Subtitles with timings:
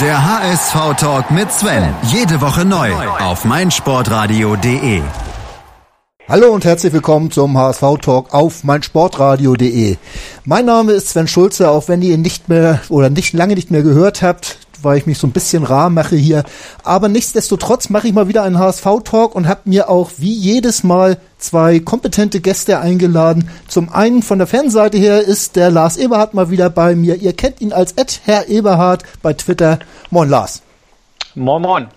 [0.00, 1.94] Der HSV-Talk mit Sven.
[2.04, 5.02] Jede Woche neu auf meinsportradio.de.
[6.26, 9.98] Hallo und herzlich willkommen zum HSV-Talk auf meinsportradio.de.
[10.46, 13.70] Mein Name ist Sven Schulze, auch wenn ihr ihn nicht mehr oder nicht lange nicht
[13.70, 16.44] mehr gehört habt weil ich mich so ein bisschen rar mache hier.
[16.84, 21.18] Aber nichtsdestotrotz mache ich mal wieder einen HSV-Talk und habe mir auch wie jedes Mal
[21.38, 23.50] zwei kompetente Gäste eingeladen.
[23.68, 27.16] Zum einen von der Fanseite her ist der Lars Eberhardt mal wieder bei mir.
[27.16, 29.78] Ihr kennt ihn als Ed Herr Eberhardt bei Twitter.
[30.10, 30.62] Moin Lars.
[31.34, 31.88] Moin Moin.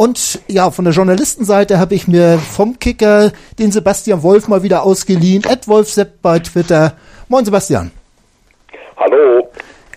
[0.00, 4.82] Und ja, von der Journalistenseite habe ich mir vom Kicker den Sebastian Wolf mal wieder
[4.82, 5.44] ausgeliehen.
[5.44, 6.94] Ed Wolf Sepp bei Twitter.
[7.28, 7.90] Moin Sebastian.
[8.96, 9.49] Hallo.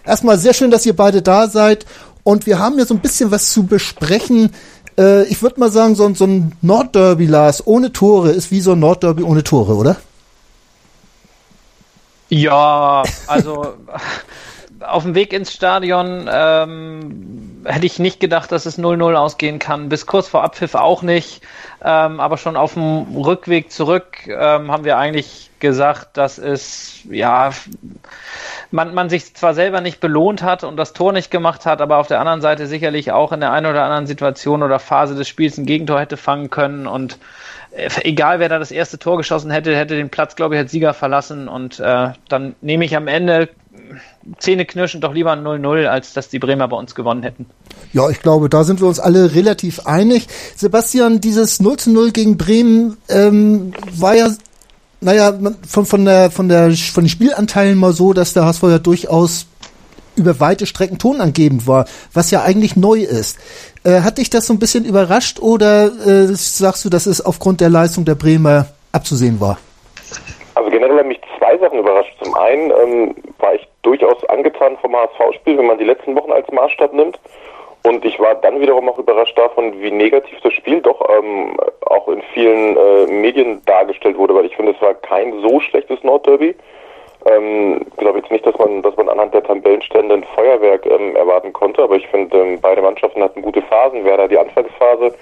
[0.06, 1.86] Erstmal sehr schön, dass ihr beide da seid.
[2.24, 4.52] Und wir haben ja so ein bisschen was zu besprechen.
[4.98, 8.74] Äh, ich würde mal sagen, so, so ein Nordderby, Lars, ohne Tore ist wie so
[8.74, 9.98] ein Nordderby ohne Tore, oder?
[12.30, 13.74] Ja, also
[14.80, 19.90] auf dem Weg ins Stadion ähm, hätte ich nicht gedacht, dass es 0-0 ausgehen kann.
[19.90, 21.42] Bis kurz vor Abpfiff auch nicht.
[21.84, 27.52] Ähm, aber schon auf dem Rückweg zurück ähm, haben wir eigentlich gesagt, dass es, ja,
[28.72, 31.98] man, man sich zwar selber nicht belohnt hat und das Tor nicht gemacht hat, aber
[31.98, 35.28] auf der anderen Seite sicherlich auch in der einen oder anderen Situation oder Phase des
[35.28, 37.18] Spiels ein Gegentor hätte fangen können und
[37.76, 40.94] egal wer da das erste Tor geschossen hätte, hätte den Platz, glaube ich, als Sieger
[40.94, 43.50] verlassen und äh, dann nehme ich am Ende
[44.40, 47.46] Zähne knirschen doch lieber 0-0, als dass die Bremer bei uns gewonnen hätten.
[47.92, 50.28] Ja, ich glaube, da sind wir uns alle relativ einig.
[50.56, 54.30] Sebastian, dieses 0-0 gegen Bremen ähm, war ja,
[55.02, 58.80] naja, von, von, der, von, der, von den Spielanteilen mal so, dass der HSV ja
[58.80, 59.48] durchaus
[60.16, 63.38] über weite Strecken tonangebend war, was ja eigentlich neu ist.
[63.86, 67.60] Äh, hat dich das so ein bisschen überrascht oder äh, sagst du, dass es aufgrund
[67.60, 69.58] der Leistung der Bremer abzusehen war?
[70.56, 72.14] Also generell haben mich zwei Sachen überrascht.
[72.22, 76.50] Zum einen ähm, war ich durchaus angetan vom HSV-Spiel, wenn man die letzten Wochen als
[76.52, 77.20] Maßstab nimmt.
[77.86, 82.08] Und ich war dann wiederum auch überrascht davon, wie negativ das Spiel doch ähm, auch
[82.08, 86.56] in vielen äh, Medien dargestellt wurde, weil ich finde, es war kein so schlechtes Nordderby.
[87.26, 91.16] Ähm, ich glaube jetzt nicht, dass man, dass man anhand der Tabellenstände ein Feuerwerk ähm,
[91.16, 94.04] erwarten konnte, aber ich finde, ähm, beide Mannschaften hatten gute Phasen.
[94.04, 95.14] Werder die Anfangsphase,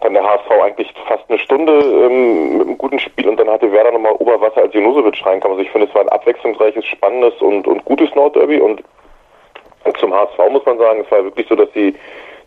[0.00, 3.70] dann der HSV eigentlich fast eine Stunde ähm, mit einem guten Spiel und dann hatte
[3.70, 5.52] Werder nochmal Oberwasser, als Junusovic reinkam.
[5.52, 8.82] Also ich finde, es war ein abwechslungsreiches, spannendes und, und gutes Nordderby und
[9.98, 11.94] zum HSV muss man sagen, es war wirklich so, dass sie,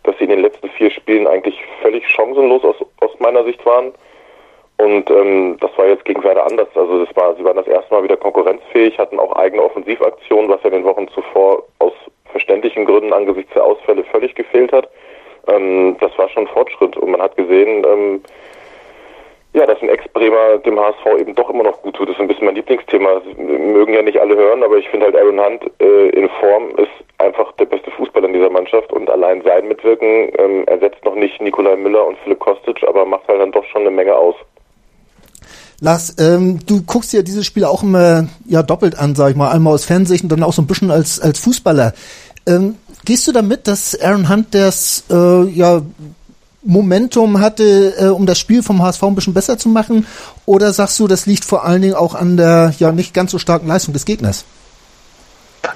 [0.04, 3.92] dass sie in den letzten vier Spielen eigentlich völlig chancenlos aus, aus meiner Sicht waren.
[4.82, 6.68] Und ähm, das war jetzt gegen Werder anders.
[6.74, 10.62] Also das war, sie waren das erste Mal wieder konkurrenzfähig, hatten auch eigene Offensivaktionen, was
[10.62, 11.92] ja in den Wochen zuvor aus
[12.30, 14.88] verständlichen Gründen angesichts der Ausfälle völlig gefehlt hat
[15.48, 16.96] ähm, das war schon Fortschritt.
[16.96, 18.22] Und man hat gesehen, ähm,
[19.54, 22.08] ja, dass ein Ex-Bremer dem HSV eben doch immer noch gut tut.
[22.08, 23.14] Das ist ein bisschen mein Lieblingsthema.
[23.14, 26.70] Das mögen ja nicht alle hören, aber ich finde halt Aaron Hunt äh, in Form
[26.76, 31.14] ist einfach der beste Fußballer in dieser Mannschaft und allein sein Mitwirken ähm, ersetzt noch
[31.14, 34.34] nicht Nikolai Müller und Philipp Kostic, aber macht halt dann doch schon eine Menge aus.
[35.82, 39.50] Lars, ähm, du guckst dir dieses Spiel auch immer ja doppelt an, sag ich mal,
[39.50, 41.92] einmal aus Fansicht und dann auch so ein bisschen als als Fußballer.
[42.46, 45.82] Ähm, gehst du damit, dass Aaron Hunt das äh, ja,
[46.62, 50.06] Momentum hatte, äh, um das Spiel vom HSV ein bisschen besser zu machen?
[50.46, 53.40] Oder sagst du, das liegt vor allen Dingen auch an der ja nicht ganz so
[53.40, 54.44] starken Leistung des Gegners?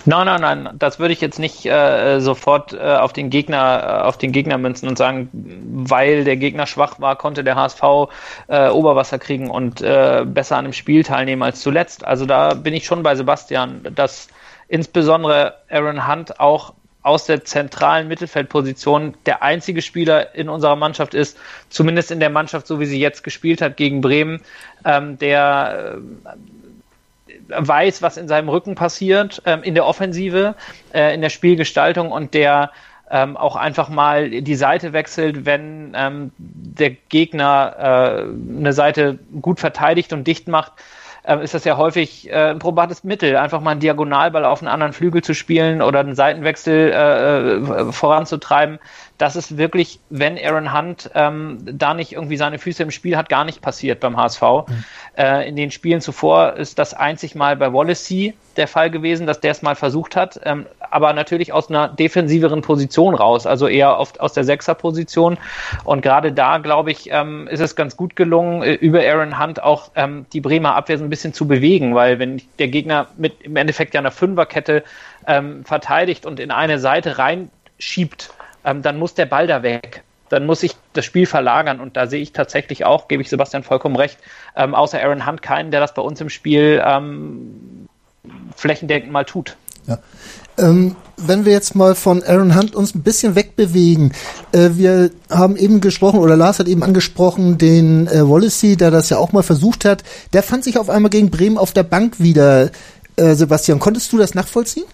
[0.05, 4.07] Nein, nein, nein, das würde ich jetzt nicht äh, sofort äh, auf den Gegner, äh,
[4.07, 7.83] auf den Gegner münzen und sagen, weil der Gegner schwach war, konnte der HSV
[8.49, 12.05] äh, Oberwasser kriegen und äh, besser an dem Spiel teilnehmen als zuletzt.
[12.05, 14.29] Also da bin ich schon bei Sebastian, dass
[14.69, 16.73] insbesondere Aaron Hunt auch
[17.03, 22.67] aus der zentralen Mittelfeldposition der einzige Spieler in unserer Mannschaft ist, zumindest in der Mannschaft,
[22.67, 24.41] so wie sie jetzt gespielt hat gegen Bremen,
[24.85, 26.37] ähm, der äh,
[27.49, 30.55] weiß, was in seinem Rücken passiert, ähm, in der Offensive,
[30.93, 32.71] äh, in der Spielgestaltung und der
[33.11, 39.61] ähm, auch einfach mal die Seite wechselt, wenn ähm, der Gegner äh, eine Seite gut
[39.61, 40.73] verteidigt und dicht macht
[41.27, 44.69] äh, ist das ja häufig äh, ein probates Mittel, einfach mal einen Diagonalball auf einen
[44.69, 48.79] anderen Flügel zu spielen oder einen Seitenwechsel äh, äh, voranzutreiben.
[49.19, 53.29] Das ist wirklich, wenn Aaron Hunt ähm, da nicht irgendwie seine Füße im Spiel hat,
[53.29, 54.43] gar nicht passiert beim HSV.
[54.43, 54.85] Mhm.
[55.17, 59.41] Äh, in den Spielen zuvor ist das einzig mal bei Wallacey der Fall gewesen, dass
[59.41, 63.99] der es mal versucht hat, ähm, aber natürlich aus einer defensiveren Position raus, also eher
[63.99, 65.39] oft aus der Sechserposition.
[65.85, 69.63] Und gerade da, glaube ich, ähm, ist es ganz gut gelungen, äh, über Aaron Hunt
[69.63, 73.43] auch ähm, die Bremer Abwehr so ein bisschen zu bewegen, weil wenn der Gegner mit
[73.43, 74.85] im Endeffekt ja einer Fünferkette
[75.27, 78.31] ähm, verteidigt und in eine Seite reinschiebt,
[78.67, 82.07] ähm, dann muss der Ball da weg dann muss ich das Spiel verlagern und da
[82.07, 84.19] sehe ich tatsächlich auch, gebe ich Sebastian vollkommen recht,
[84.57, 87.89] ähm, außer Aaron Hunt keinen, der das bei uns im Spiel ähm,
[88.57, 89.57] flächendeckend mal tut.
[89.87, 89.99] Ja.
[90.59, 94.13] Ähm, wenn wir jetzt mal von Aaron Hunt uns ein bisschen wegbewegen,
[94.53, 99.11] äh, wir haben eben gesprochen, oder Lars hat eben angesprochen, den äh, Wallacey, der das
[99.11, 100.03] ja auch mal versucht hat,
[100.33, 102.71] der fand sich auf einmal gegen Bremen auf der Bank wieder.
[103.17, 104.85] Äh, Sebastian, konntest du das nachvollziehen?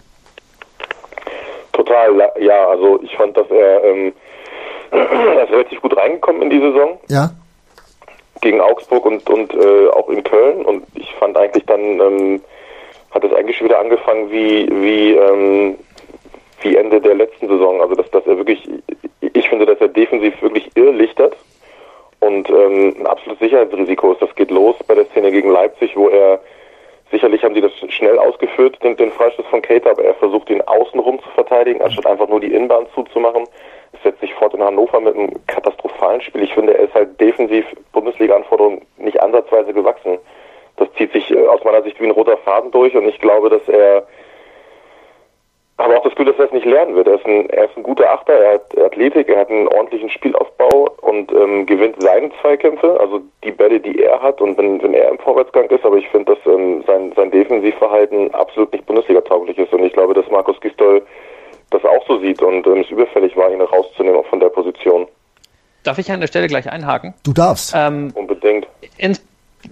[1.72, 4.12] Total, ja, also ich fand, dass er, ähm,
[4.90, 7.00] er ist relativ gut reingekommen in die Saison.
[7.08, 7.30] Ja.
[8.40, 12.42] Gegen Augsburg und, und äh, auch in Köln und ich fand eigentlich dann, ähm,
[13.12, 15.78] hat es eigentlich schon wieder angefangen wie, wie, ähm,
[16.60, 17.80] wie Ende der letzten Saison.
[17.80, 18.68] Also dass, dass er wirklich,
[19.20, 21.36] ich finde, dass er defensiv wirklich irrlichtert
[22.20, 24.22] und ähm, ein absolutes Sicherheitsrisiko ist.
[24.22, 26.40] Das geht los bei der Szene gegen Leipzig, wo er
[27.12, 30.62] sicherlich haben die das schnell ausgeführt, den, den Freistoß von Cater, aber er versucht ihn
[30.62, 33.44] außenrum zu verteidigen, anstatt einfach nur die Innenbahn zuzumachen.
[33.92, 36.42] Es setzt sich fort in Hannover mit einem katastrophalen Spiel.
[36.42, 40.18] Ich finde, er ist halt defensiv Bundesliga-Anforderungen nicht ansatzweise gewachsen.
[40.76, 43.50] Das zieht sich äh, aus meiner Sicht wie ein roter Faden durch und ich glaube,
[43.50, 44.06] dass er
[45.82, 47.08] habe auch das Gefühl, dass er es nicht lernen wird.
[47.08, 50.10] Er ist ein, er ist ein guter Achter, er hat Athletik, er hat einen ordentlichen
[50.10, 54.94] Spielaufbau und ähm, gewinnt seine Zweikämpfe, also die Bälle, die er hat und wenn, wenn
[54.94, 59.58] er im Vorwärtsgang ist, aber ich finde, dass ähm, sein, sein Defensivverhalten absolut nicht Bundesliga-tauglich
[59.58, 61.02] ist und ich glaube, dass Markus Gistol
[61.70, 65.06] das auch so sieht und ähm, es überfällig war, ihn rauszunehmen auch von der Position.
[65.84, 67.14] Darf ich an der Stelle gleich einhaken?
[67.24, 67.74] Du darfst.
[67.76, 68.68] Ähm, Unbedingt.
[68.98, 69.20] Ins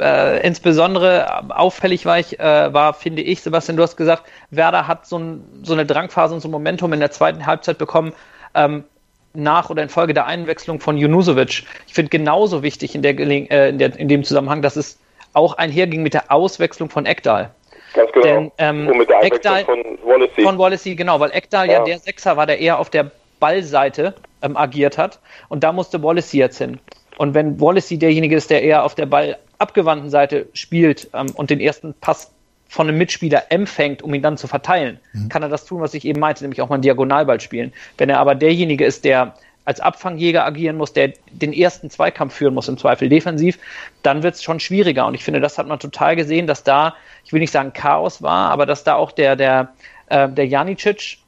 [0.00, 5.06] äh, insbesondere auffällig war, ich, äh, war, finde ich, Sebastian, du hast gesagt, Werder hat
[5.06, 8.12] so, ein, so eine Drangphase und so ein Momentum in der zweiten Halbzeit bekommen,
[8.54, 8.84] ähm,
[9.32, 11.64] nach oder infolge der Einwechslung von Junusovic.
[11.86, 14.98] Ich finde genauso wichtig in, der, äh, in, der, in dem Zusammenhang, dass es
[15.32, 17.50] auch einherging mit der Auswechslung von Ekdal.
[17.94, 18.24] Ganz genau.
[18.24, 20.42] Denn, ähm, und mit der Ekdal, von Wallacey.
[20.42, 21.74] Von Wallacey, genau, weil Ekdal ja.
[21.74, 25.18] ja der Sechser war, der eher auf der Ballseite ähm, agiert hat.
[25.48, 26.78] Und da musste Wallacey jetzt hin.
[27.20, 31.50] Und wenn Wallacey derjenige ist, der eher auf der Ball abgewandten Seite spielt ähm, und
[31.50, 32.32] den ersten Pass
[32.66, 35.28] von einem Mitspieler empfängt, um ihn dann zu verteilen, mhm.
[35.28, 37.74] kann er das tun, was ich eben meinte, nämlich auch mal einen Diagonalball spielen.
[37.98, 39.34] Wenn er aber derjenige ist, der
[39.66, 43.58] als Abfangjäger agieren muss, der den ersten Zweikampf führen muss, im Zweifel defensiv,
[44.02, 45.06] dann wird es schon schwieriger.
[45.06, 46.94] Und ich finde, das hat man total gesehen, dass da,
[47.26, 49.74] ich will nicht sagen Chaos war, aber dass da auch der, der,
[50.06, 51.18] äh, der Janicic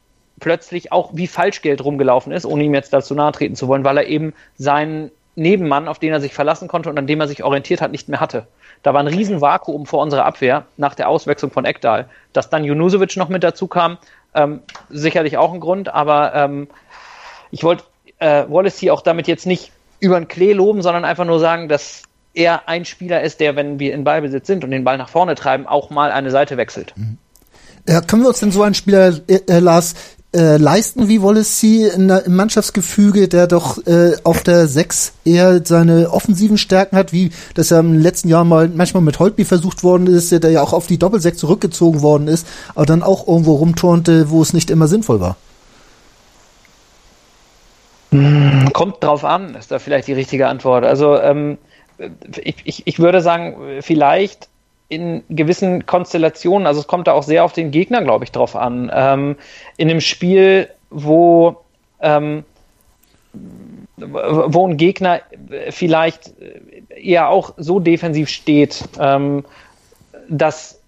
[0.41, 3.99] plötzlich auch wie Falschgeld rumgelaufen ist, ohne ihm jetzt dazu nahe treten zu wollen, weil
[3.99, 7.43] er eben seinen Nebenmann, auf den er sich verlassen konnte und an dem er sich
[7.43, 8.47] orientiert hat, nicht mehr hatte.
[8.83, 12.09] Da war ein Riesenvakuum vor unserer Abwehr nach der Auswechslung von Ekdal.
[12.33, 13.99] Dass dann Junusovic noch mit dazu kam,
[14.35, 16.69] ähm, sicherlich auch ein Grund, aber ähm,
[17.51, 17.85] ich wollte
[18.19, 21.69] äh, Wallace hier auch damit jetzt nicht über den Klee loben, sondern einfach nur sagen,
[21.69, 22.03] dass
[22.35, 25.35] er ein Spieler ist, der, wenn wir in Ballbesitz sind und den Ball nach vorne
[25.35, 26.93] treiben, auch mal eine Seite wechselt.
[26.97, 27.19] Mhm.
[27.89, 29.95] Ja, können wir uns denn so einen Spieler, äh, äh Lars,
[30.35, 35.65] äh, leisten wie Wallacey in der, im Mannschaftsgefüge, der doch äh, auf der 6 eher
[35.65, 39.85] seine offensiven Stärken hat, wie das ja im letzten Jahr mal manchmal mit Holtby versucht
[39.85, 43.57] worden ist, der ja auch auf die Doppelsechs zurückgezogen worden ist, aber dann auch irgendwo
[43.57, 45.37] rumturnte, wo es nicht immer sinnvoll war.
[48.11, 50.85] Hm, kommt drauf an, ist da vielleicht die richtige Antwort.
[50.85, 51.59] Also ähm,
[52.43, 54.49] ich, ich, ich würde sagen, vielleicht
[54.93, 58.55] in gewissen Konstellationen, also es kommt da auch sehr auf den Gegner, glaube ich, drauf
[58.55, 58.91] an.
[58.95, 59.37] Ähm,
[59.79, 61.57] in einem Spiel, wo,
[62.01, 62.45] ähm,
[63.97, 65.23] wo ein Gegner
[65.71, 66.35] vielleicht
[66.91, 69.47] eher auch so defensiv steht, ähm,
[70.29, 70.79] dass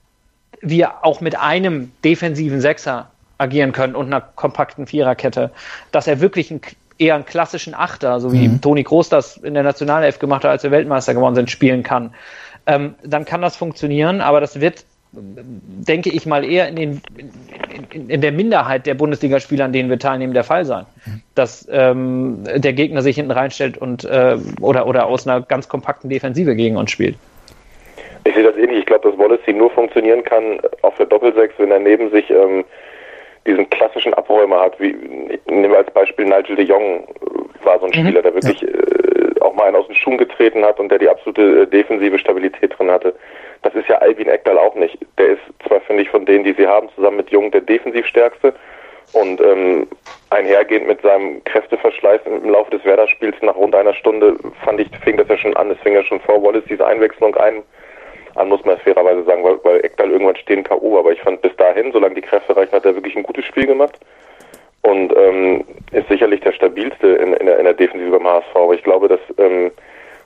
[0.60, 5.50] wir auch mit einem defensiven Sechser agieren können und einer kompakten Viererkette,
[5.92, 6.60] dass er wirklich ein,
[6.98, 8.60] eher einen klassischen Achter, so wie mhm.
[8.60, 12.12] Toni Kroos das in der Nationalelf gemacht hat, als wir Weltmeister geworden sind, spielen kann
[12.66, 14.84] ähm, dann kann das funktionieren, aber das wird
[15.16, 17.02] denke ich mal, eher in, den,
[17.92, 20.86] in, in der Minderheit der Bundesligaspieler, an denen wir teilnehmen, der Fall sein.
[21.34, 26.10] Dass ähm, der Gegner sich hinten reinstellt und äh, oder, oder aus einer ganz kompakten
[26.10, 27.16] Defensive gegen uns spielt.
[28.24, 28.80] Ich sehe das ähnlich.
[28.80, 32.64] Ich glaube, dass Wallacey nur funktionieren kann auf der Doppelsechs, wenn er neben sich ähm,
[33.46, 34.80] diesen klassischen Abräumer hat.
[34.80, 34.92] Wie,
[35.46, 37.06] nehmen wir als Beispiel Nigel de Jong
[37.64, 38.06] war so ein mhm.
[38.06, 38.68] Spieler, der wirklich ja.
[38.68, 42.18] äh, auch mal einen aus den Schuhen getreten hat und der die absolute äh, defensive
[42.18, 43.14] Stabilität drin hatte.
[43.62, 44.98] Das ist ja Albin Ekdal auch nicht.
[45.18, 48.54] Der ist zwar, finde ich, von denen, die sie haben, zusammen mit Jung der defensivstärkste
[49.12, 49.86] und ähm,
[50.30, 55.16] einhergehend mit seinem Kräfteverschleiß im Laufe des Werder-Spiels nach rund einer Stunde fand ich, fing
[55.16, 57.62] das ja schon an, es fing ja schon vor Wallace diese Einwechslung ein,
[58.34, 61.54] an, muss man fairerweise sagen, weil, weil Ekdal irgendwann stehen K.O., aber ich fand bis
[61.56, 63.98] dahin, solange die Kräfte reichen, hat er wirklich ein gutes Spiel gemacht
[64.84, 68.54] und ähm, ist sicherlich der stabilste in, in, der, in der Defensive beim HSV.
[68.54, 69.70] Aber ich glaube, dass ähm,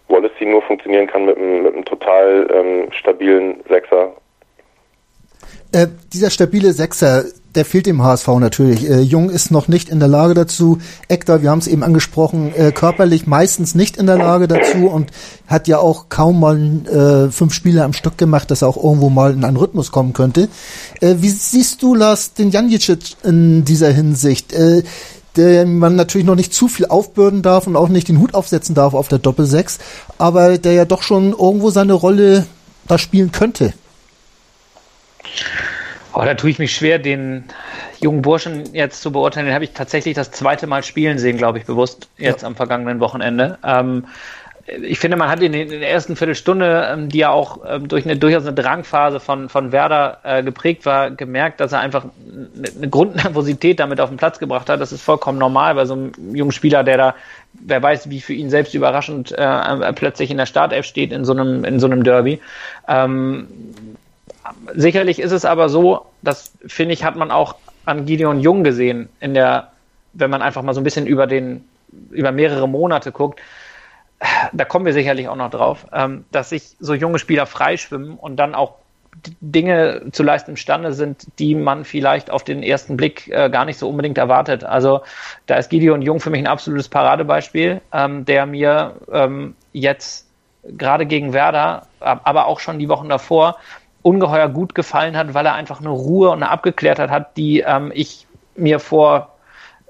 [0.09, 4.13] Wallacey nur funktionieren kann mit einem, mit einem total ähm, stabilen Sechser.
[5.71, 8.89] Äh, dieser stabile Sechser, der fehlt dem HSV natürlich.
[8.89, 10.79] Äh, Jung ist noch nicht in der Lage dazu.
[11.09, 15.11] Ektor, wir haben es eben angesprochen, äh, körperlich meistens nicht in der Lage dazu und
[15.47, 19.11] hat ja auch kaum mal äh, fünf Spiele am Stück gemacht, dass er auch irgendwo
[19.11, 20.49] mal in einen Rhythmus kommen könnte.
[21.01, 24.55] Äh, wie siehst du, Lars, den Janjicic in dieser Hinsicht?
[25.37, 28.75] Der man natürlich noch nicht zu viel aufbürden darf und auch nicht den Hut aufsetzen
[28.75, 29.79] darf auf der Doppelsechs,
[30.17, 32.47] aber der ja doch schon irgendwo seine Rolle
[32.87, 33.73] da spielen könnte.
[36.15, 37.45] Oh, da tue ich mich schwer, den
[38.01, 39.47] jungen Burschen jetzt zu beurteilen.
[39.47, 42.49] Den habe ich tatsächlich das zweite Mal spielen sehen, glaube ich, bewusst, jetzt ja.
[42.49, 43.59] am vergangenen Wochenende.
[43.63, 44.05] Ähm,
[44.83, 47.89] ich finde, man hat in, den, in der ersten Viertelstunde, ähm, die ja auch ähm,
[47.89, 52.05] durch eine durchaus eine Drangphase von, von Werder äh, geprägt war, gemerkt, dass er einfach
[52.05, 54.81] eine, eine Grundnervosität damit auf den Platz gebracht hat.
[54.81, 57.15] Das ist vollkommen normal bei so einem jungen Spieler, der da,
[57.55, 61.33] wer weiß, wie für ihn selbst überraschend äh, plötzlich in der Startelf steht in so
[61.33, 62.41] einem, in so einem Derby.
[62.87, 63.49] Ähm,
[64.75, 69.09] sicherlich ist es aber so, das finde ich, hat man auch an Gideon Jung gesehen,
[69.21, 69.73] in der,
[70.13, 71.65] wenn man einfach mal so ein bisschen über den,
[72.11, 73.41] über mehrere Monate guckt,
[74.53, 78.37] da kommen wir sicherlich auch noch drauf, ähm, dass sich so junge Spieler freischwimmen und
[78.37, 78.75] dann auch
[79.41, 83.79] Dinge zu leisten imstande sind, die man vielleicht auf den ersten Blick äh, gar nicht
[83.79, 84.65] so unbedingt erwartet.
[84.65, 85.03] Also
[85.47, 90.27] da ist Gideon Jung für mich ein absolutes Paradebeispiel, ähm, der mir ähm, jetzt
[90.65, 93.57] gerade gegen Werder, aber auch schon die Wochen davor
[94.09, 97.93] ungeheuer gut gefallen hat, weil er einfach eine Ruhe und eine Abgeklärtheit hat, die ähm,
[97.95, 99.35] ich mir vor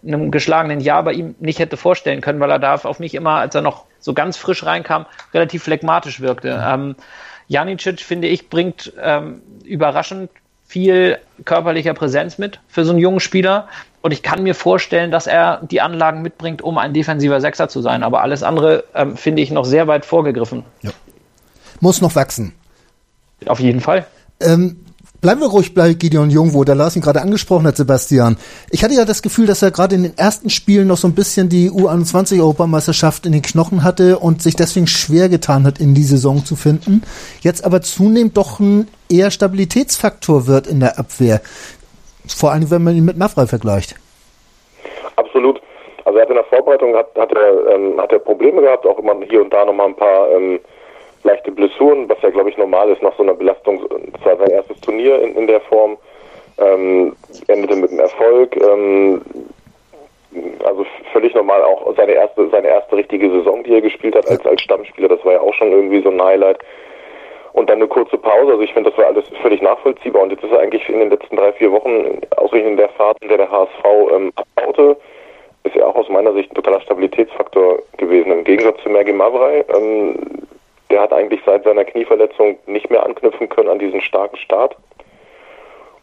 [0.04, 3.34] einem geschlagenen Jahr bei ihm nicht hätte vorstellen können, weil er da auf mich immer,
[3.34, 6.56] als er noch so ganz frisch reinkam, relativ phlegmatisch wirkte.
[6.56, 6.64] Mhm.
[6.66, 6.96] Ähm,
[7.46, 10.30] Janicic, finde ich, bringt ähm, überraschend
[10.66, 13.68] viel körperlicher Präsenz mit für so einen jungen Spieler.
[14.02, 17.80] Und ich kann mir vorstellen, dass er die Anlagen mitbringt, um ein defensiver Sechser zu
[17.80, 18.02] sein.
[18.02, 20.64] Aber alles andere ähm, finde ich noch sehr weit vorgegriffen.
[20.82, 20.90] Ja.
[21.80, 22.57] Muss noch wachsen.
[23.46, 24.06] Auf jeden Fall.
[24.40, 24.84] Ähm,
[25.20, 28.36] Bleiben wir ruhig bei Gideon Jung, wo der Lars ihn gerade angesprochen hat, Sebastian.
[28.70, 31.16] Ich hatte ja das Gefühl, dass er gerade in den ersten Spielen noch so ein
[31.16, 36.04] bisschen die U21-Europameisterschaft in den Knochen hatte und sich deswegen schwer getan hat, in die
[36.04, 37.02] Saison zu finden.
[37.40, 41.40] Jetzt aber zunehmend doch ein eher Stabilitätsfaktor wird in der Abwehr.
[42.28, 43.96] Vor allem, wenn man ihn mit Maffrey vergleicht.
[45.16, 45.60] Absolut.
[46.04, 49.00] Also er hat in der Vorbereitung hat, hat er, ähm, hat er Probleme gehabt, auch
[49.00, 50.60] immer hier und da nochmal ein paar ähm,
[51.24, 53.84] leichte Blessuren, was ja, glaube ich, normal ist nach so einer Belastung.
[54.12, 55.96] Das war sein erstes Turnier in, in der Form.
[56.58, 57.14] Ähm,
[57.46, 58.56] endete mit einem Erfolg.
[58.56, 59.22] Ähm,
[60.64, 64.44] also völlig normal auch seine erste, seine erste richtige Saison, die er gespielt hat als,
[64.46, 65.08] als Stammspieler.
[65.08, 66.58] Das war ja auch schon irgendwie so ein Highlight.
[67.52, 68.52] Und dann eine kurze Pause.
[68.52, 70.22] Also ich finde, das war alles völlig nachvollziehbar.
[70.22, 73.16] Und jetzt ist er eigentlich in den letzten drei, vier Wochen ausgerechnet in der Fahrt,
[73.20, 73.84] in der der HSV
[74.14, 74.96] ähm, abbaute,
[75.64, 78.30] ist ja auch aus meiner Sicht ein totaler Stabilitätsfaktor gewesen.
[78.30, 80.14] Im Gegensatz zu Mergi Mavrei, ähm,
[80.90, 84.76] der hat eigentlich seit seiner Knieverletzung nicht mehr anknüpfen können an diesen starken Start.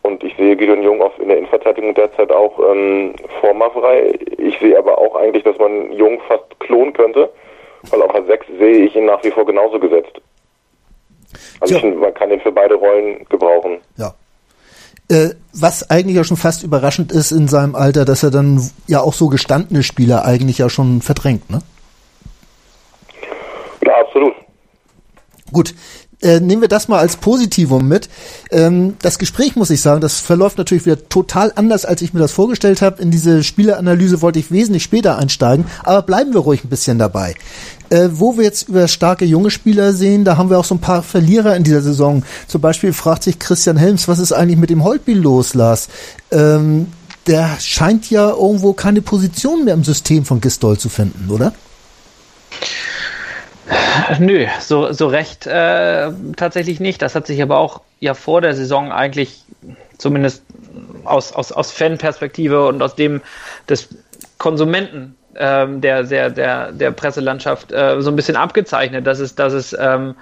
[0.01, 4.13] Und ich sehe Gideon Jung auf, in der Innenverteidigung derzeit auch ähm, vor Mavrei.
[4.37, 7.31] Ich sehe aber auch eigentlich, dass man Jung fast klonen könnte,
[7.89, 10.21] weil auf der 6 sehe ich ihn nach wie vor genauso gesetzt.
[11.59, 13.79] Also ich, man kann ihn für beide Rollen gebrauchen.
[13.97, 14.13] Ja.
[15.09, 19.01] Äh, was eigentlich ja schon fast überraschend ist in seinem Alter, dass er dann ja
[19.01, 21.61] auch so gestandene Spieler eigentlich ja schon verdrängt, ne?
[23.85, 24.33] Ja, absolut.
[25.55, 25.73] Gut,
[26.21, 28.09] äh, nehmen wir das mal als Positivum mit.
[28.51, 32.19] Ähm, das Gespräch, muss ich sagen, das verläuft natürlich wieder total anders, als ich mir
[32.19, 33.01] das vorgestellt habe.
[33.01, 37.35] In diese Spieleanalyse wollte ich wesentlich später einsteigen, aber bleiben wir ruhig ein bisschen dabei.
[37.89, 40.81] Äh, wo wir jetzt über starke junge Spieler sehen, da haben wir auch so ein
[40.81, 42.23] paar Verlierer in dieser Saison.
[42.49, 45.87] Zum Beispiel fragt sich Christian Helms, was ist eigentlich mit dem Holtby los, Lars?
[46.31, 46.87] Ähm,
[47.27, 51.53] der scheint ja irgendwo keine Position mehr im System von Gistol zu finden, oder?
[54.19, 57.01] Nö, so, so recht äh, tatsächlich nicht.
[57.01, 59.43] Das hat sich aber auch ja vor der Saison eigentlich
[59.97, 60.43] zumindest
[61.03, 63.21] aus, aus, aus Fanperspektive und aus dem
[63.69, 63.89] des
[64.37, 69.53] Konsumenten ähm, der, der, der, der Presselandschaft äh, so ein bisschen abgezeichnet, dass es, dass
[69.53, 70.15] es ähm,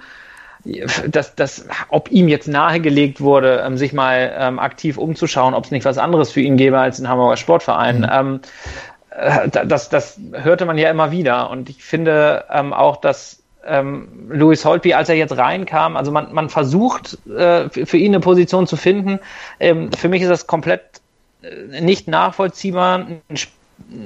[1.06, 5.70] dass, dass, ob ihm jetzt nahegelegt wurde, ähm, sich mal ähm, aktiv umzuschauen, ob es
[5.70, 7.98] nicht was anderes für ihn gäbe als ein Hamburger Sportverein.
[7.98, 8.10] Mhm.
[8.10, 11.50] Ähm, äh, das, das hörte man ja immer wieder.
[11.50, 16.32] Und ich finde ähm, auch, dass ähm, Louis Holtby, als er jetzt reinkam, also man,
[16.32, 19.20] man versucht, äh, für ihn eine Position zu finden.
[19.60, 21.00] Ähm, für mich ist das komplett
[21.42, 22.98] äh, nicht nachvollziehbar.
[22.98, 23.22] Ein,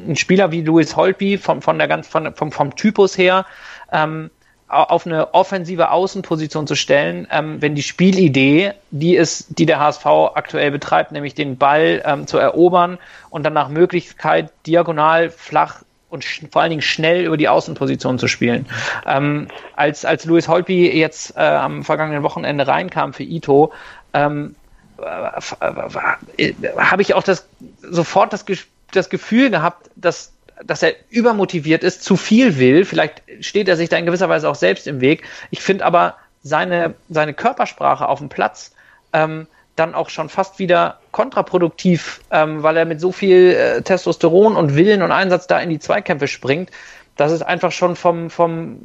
[0.06, 3.44] ein, Spieler wie Louis Holtby vom, von der ganz, von, vom, vom Typus her,
[3.92, 4.30] ähm,
[4.68, 10.04] auf eine offensive Außenposition zu stellen, ähm, wenn die Spielidee, die ist, die der HSV
[10.06, 12.98] aktuell betreibt, nämlich den Ball ähm, zu erobern
[13.30, 18.28] und dann nach Möglichkeit diagonal flach und vor allen Dingen schnell über die Außenposition zu
[18.28, 18.66] spielen.
[19.06, 23.72] Ähm, als, als Louis Holtby jetzt äh, am vergangenen Wochenende reinkam für Ito,
[24.12, 24.54] ähm,
[24.98, 27.46] äh, habe ich auch das
[27.82, 28.44] sofort das,
[28.92, 30.32] das Gefühl gehabt, dass
[30.64, 32.84] dass er übermotiviert ist, zu viel will.
[32.84, 35.24] Vielleicht steht er sich da in gewisser Weise auch selbst im Weg.
[35.50, 38.72] Ich finde aber seine, seine Körpersprache auf dem Platz
[39.12, 39.46] ähm,
[39.76, 44.74] dann auch schon fast wieder kontraproduktiv, ähm, weil er mit so viel äh, Testosteron und
[44.74, 46.70] Willen und Einsatz da in die Zweikämpfe springt,
[47.16, 48.78] dass es einfach schon vom, vom,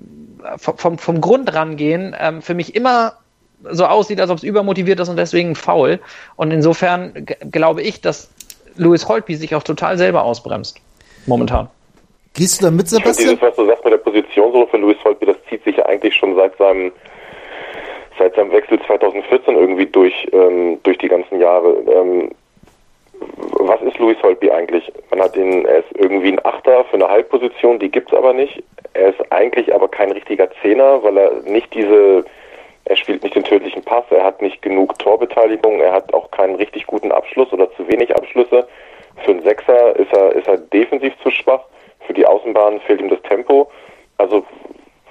[0.58, 3.18] vom, vom Grund rangehen ähm, für mich immer
[3.72, 6.00] so aussieht, als ob es übermotiviert ist und deswegen faul.
[6.36, 8.30] Und insofern glaube ich, dass
[8.75, 10.80] Louis Holtby sich auch total selber ausbremst.
[11.25, 11.70] Momentan.
[12.34, 13.30] Gehst du da mit, Sebastian?
[13.30, 15.86] Dieses, was du sagst mit der Position so für Louis Holtby, das zieht sich ja
[15.86, 16.92] eigentlich schon seit seinem
[18.18, 21.75] seit seinem Wechsel 2014 irgendwie durch ähm, durch die ganzen Jahre.
[21.88, 22.32] Ähm,
[23.60, 24.92] was ist Louis Holtby eigentlich?
[25.10, 28.62] Man hat ihn, er ist irgendwie ein Achter für eine Halbposition, die gibt's aber nicht.
[28.94, 32.25] Er ist eigentlich aber kein richtiger Zehner, weil er nicht diese
[32.86, 36.56] er spielt nicht den tödlichen Pass, er hat nicht genug Torbeteiligung, er hat auch keinen
[36.56, 38.68] richtig guten Abschluss oder zu wenig Abschlüsse.
[39.17, 41.62] Für einen Sechser ist er, ist er defensiv zu schwach.
[42.05, 43.70] Für die Außenbahn fehlt ihm das Tempo.
[44.17, 44.43] Also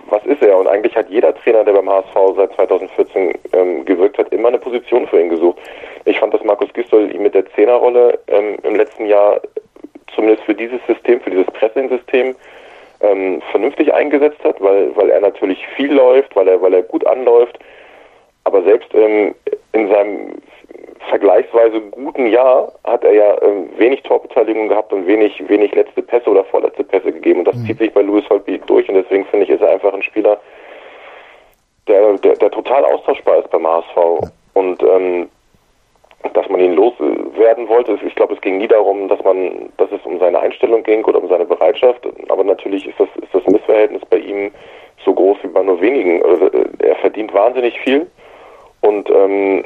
[0.08, 0.58] was ist er?
[0.58, 4.58] Und eigentlich hat jeder Trainer, der beim HSV seit 2014 ähm, gewirkt hat, immer eine
[4.58, 5.58] Position für ihn gesucht.
[6.04, 9.40] Ich fand, dass Markus Gistol ihn mit der Zehnerrolle ähm, im letzten Jahr
[10.14, 12.34] zumindest für dieses System, für dieses Pressing-System,
[13.00, 17.06] ähm, vernünftig eingesetzt hat, weil, weil er natürlich viel läuft, weil er, weil er gut
[17.06, 17.58] anläuft.
[18.44, 19.34] Aber selbst ähm,
[19.72, 20.34] in seinem
[21.08, 26.30] vergleichsweise guten Jahr hat er ja ähm, wenig Torbeteiligung gehabt und wenig, wenig letzte Pässe
[26.30, 27.40] oder vorletzte Pässe gegeben.
[27.40, 27.66] Und das mhm.
[27.66, 28.88] zieht sich bei Louis Holtby durch.
[28.88, 30.40] Und deswegen finde ich, ist er einfach ein Spieler,
[31.88, 34.30] der, der, der total austauschbar ist beim HSV.
[34.54, 35.28] Und ähm,
[36.34, 37.98] dass man ihn loswerden wollte.
[38.06, 41.20] Ich glaube, es ging nie darum, dass man, dass es um seine Einstellung ging oder
[41.20, 42.06] um seine Bereitschaft.
[42.28, 44.52] Aber natürlich ist das, ist das Missverhältnis bei ihm
[45.04, 46.22] so groß wie bei nur wenigen.
[46.24, 48.06] Also, äh, er verdient wahnsinnig viel
[48.82, 49.64] und ähm,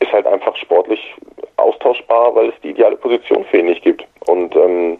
[0.00, 1.00] ist halt einfach sportlich
[1.56, 4.06] austauschbar, weil es die ideale Position für ihn nicht gibt.
[4.26, 4.98] Und ähm,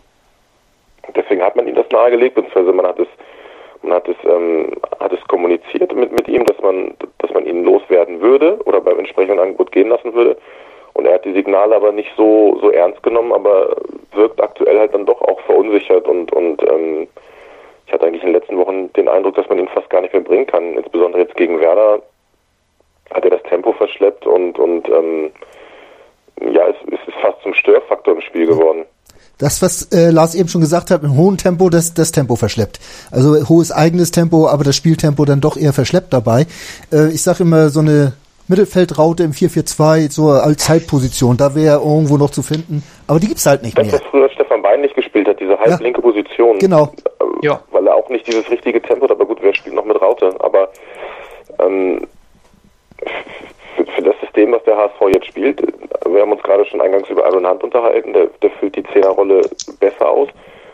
[1.15, 3.09] deswegen hat man ihm das nahegelegt, beziehungsweise man hat es
[3.83, 7.65] man hat es, ähm, hat es kommuniziert mit, mit ihm, dass man, dass man ihn
[7.65, 10.37] loswerden würde oder beim entsprechenden Angebot gehen lassen würde.
[10.95, 13.77] Und er hat die Signale aber nicht so, so ernst genommen, aber
[14.13, 17.07] wirkt aktuell halt dann doch auch verunsichert und, und ähm,
[17.87, 20.13] ich hatte eigentlich in den letzten Wochen den Eindruck, dass man ihn fast gar nicht
[20.13, 20.75] mehr bringen kann.
[20.75, 22.03] Insbesondere jetzt gegen Werder
[23.17, 25.31] hat er das Tempo verschleppt und, und ähm,
[26.53, 28.85] ja, es, es ist fast zum Störfaktor im Spiel geworden.
[29.39, 32.81] Das, was äh, Lars eben schon gesagt hat, im hohen Tempo, das, das Tempo verschleppt.
[33.11, 36.47] Also hohes eigenes Tempo, aber das Spieltempo dann doch eher verschleppt dabei.
[36.93, 38.15] Äh, ich sage immer, so eine
[38.49, 42.83] Mittelfeldraute im 4-4-2, so als Zeitposition, da wäre irgendwo noch zu finden.
[43.07, 43.93] Aber die gibt's halt nicht das, mehr.
[43.93, 46.07] Das, was früher Stefan Bein nicht gespielt hat, diese halblinke ja.
[46.07, 46.59] Position.
[46.59, 46.93] Genau.
[47.21, 47.61] Äh, ja.
[47.73, 50.35] Weil er auch nicht dieses richtige Tempo hat, aber gut, wer spielt noch mit Raute?
[50.39, 50.69] Aber
[51.59, 52.07] ähm,
[53.77, 55.61] für, für das System, was der HSV jetzt spielt,
[56.07, 59.43] wir haben uns gerade schon eingangs über Aaron Hunt unterhalten, der, der füllt die Zehnerrolle
[59.81, 60.29] besser aus.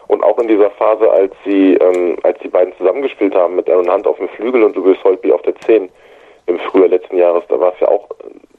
[0.09, 3.91] Und auch in dieser Phase, als sie, ähm, als die beiden zusammengespielt haben mit Aaron
[3.91, 5.89] Hunt auf dem Flügel und Louis Holtby auf der 10,
[6.47, 7.45] im Frühjahr letzten Jahres.
[7.49, 8.09] Da war es ja auch,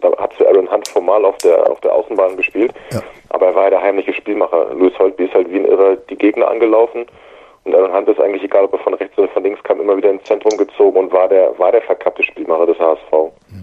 [0.02, 3.02] da hat für Aaron Hunt formal auf der auf der Außenbahn gespielt, ja.
[3.30, 4.74] aber er war ja der heimliche Spielmacher.
[4.74, 7.06] Louis Holtby ist halt wie ein Irrer die Gegner angelaufen
[7.66, 9.98] und Aaron Hunt ist eigentlich egal, ob er von rechts oder von links kam, immer
[9.98, 13.12] wieder ins Zentrum gezogen und war der war der verkappte Spielmacher des HSV.
[13.12, 13.63] Mhm.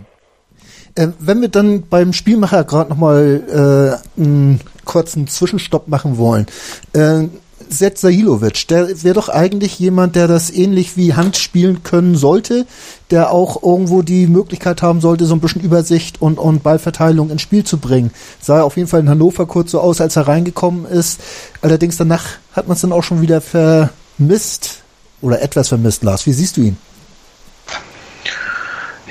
[1.01, 6.47] Äh, wenn wir dann beim Spielmacher gerade nochmal äh, einen kurzen Zwischenstopp machen wollen.
[6.93, 7.29] Äh,
[7.71, 12.67] Zet Sahilovic, der wäre doch eigentlich jemand, der das ähnlich wie Hand spielen können sollte,
[13.11, 17.43] der auch irgendwo die Möglichkeit haben sollte, so ein bisschen Übersicht und, und Ballverteilung ins
[17.43, 18.11] Spiel zu bringen.
[18.41, 21.21] Sah auf jeden Fall in Hannover kurz so aus, als er reingekommen ist.
[21.63, 24.83] Allerdings danach hat man es dann auch schon wieder vermisst
[25.21, 26.27] oder etwas vermisst, Lars.
[26.27, 26.77] Wie siehst du ihn?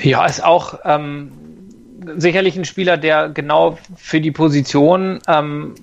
[0.02, 1.32] Ja, ist auch ähm,
[2.16, 5.74] sicherlich ein Spieler, der genau für die Position ähm,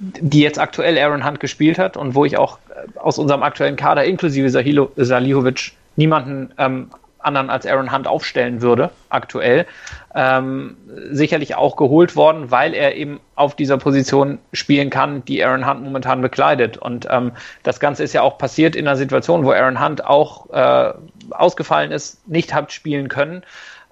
[0.00, 3.76] die jetzt aktuell Aaron Hunt gespielt hat und wo ich auch äh, aus unserem aktuellen
[3.76, 9.66] Kader inklusive Sahilo, Salihovic niemanden ähm, anderen als Aaron Hunt aufstellen würde, aktuell.
[10.14, 10.76] Ähm,
[11.10, 15.82] sicherlich auch geholt worden, weil er eben auf dieser Position spielen kann, die Aaron Hunt
[15.82, 16.78] momentan bekleidet.
[16.78, 17.32] Und ähm,
[17.64, 20.92] das Ganze ist ja auch passiert in einer Situation, wo Aaron Hunt auch äh,
[21.30, 23.42] ausgefallen ist, nicht hat spielen können.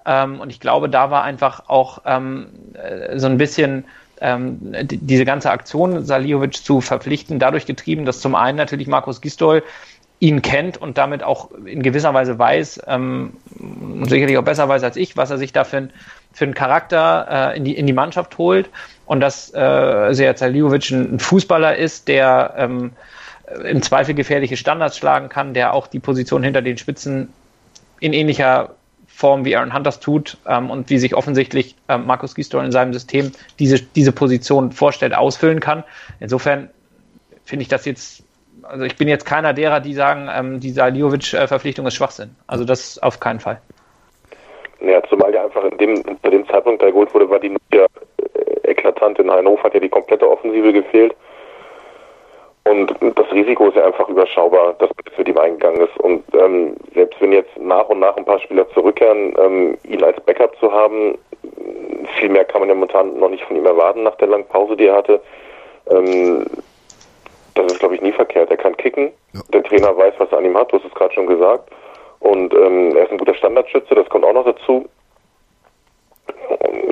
[0.07, 3.83] Ähm, und ich glaube, da war einfach auch ähm, äh, so ein bisschen
[4.21, 9.63] ähm, diese ganze Aktion Saliovic zu verpflichten, dadurch getrieben, dass zum einen natürlich Markus Gistol
[10.19, 13.33] ihn kennt und damit auch in gewisser Weise weiß, ähm,
[14.03, 15.89] sicherlich auch besser weiß als ich, was er sich da für,
[16.33, 18.69] für einen Charakter äh, in, die, in die Mannschaft holt.
[19.05, 22.91] Und dass äh, Sead ein Fußballer ist, der ähm,
[23.63, 27.31] im Zweifel gefährliche Standards schlagen kann, der auch die Position hinter den Spitzen
[27.99, 28.76] in ähnlicher
[29.17, 32.71] Form, wie Aaron Hunt das tut ähm, und wie sich offensichtlich ähm, Markus Gisdol in
[32.71, 35.83] seinem System diese, diese Position vorstellt, ausfüllen kann.
[36.19, 36.69] Insofern
[37.43, 38.23] finde ich das jetzt,
[38.61, 42.35] also ich bin jetzt keiner derer, die sagen, ähm, die Saliovic-Verpflichtung ist Schwachsinn.
[42.45, 43.59] Also das auf keinen Fall.
[44.81, 47.87] Ja, zumal ja einfach in dem, zu dem Zeitpunkt, der geholt wurde, war die ja
[48.17, 49.17] äh, eklatant.
[49.17, 51.15] In Hannover hat ja die komplette Offensive gefehlt.
[52.69, 55.97] Und das Risiko ist ja einfach überschaubar, dass man jetzt mit ihm eingegangen ist.
[55.99, 60.19] Und ähm, selbst wenn jetzt nach und nach ein paar Spieler zurückkehren, ähm, ihn als
[60.21, 61.17] Backup zu haben,
[62.19, 64.75] viel mehr kann man ja momentan noch nicht von ihm erwarten nach der langen Pause,
[64.75, 65.21] die er hatte.
[65.89, 66.45] Ähm,
[67.53, 68.51] das ist, glaube ich, nie verkehrt.
[68.51, 69.11] Er kann kicken.
[69.33, 69.41] Ja.
[69.53, 70.71] Der Trainer weiß, was er an ihm hat.
[70.71, 71.69] Du hast es gerade schon gesagt.
[72.19, 73.95] Und ähm, er ist ein guter Standardschütze.
[73.95, 74.87] Das kommt auch noch dazu.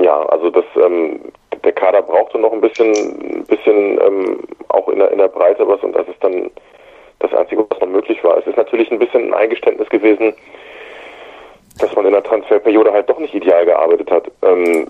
[0.01, 1.19] Ja, also das, ähm,
[1.63, 5.81] der Kader brauchte noch ein bisschen, bisschen ähm, auch in der, in der Breite was
[5.81, 6.51] und das ist dann
[7.19, 8.37] das Einzige, was noch möglich war.
[8.37, 10.33] Es ist natürlich ein bisschen ein Eingeständnis gewesen,
[11.79, 14.31] dass man in der Transferperiode halt doch nicht ideal gearbeitet hat.
[14.43, 14.87] Ähm,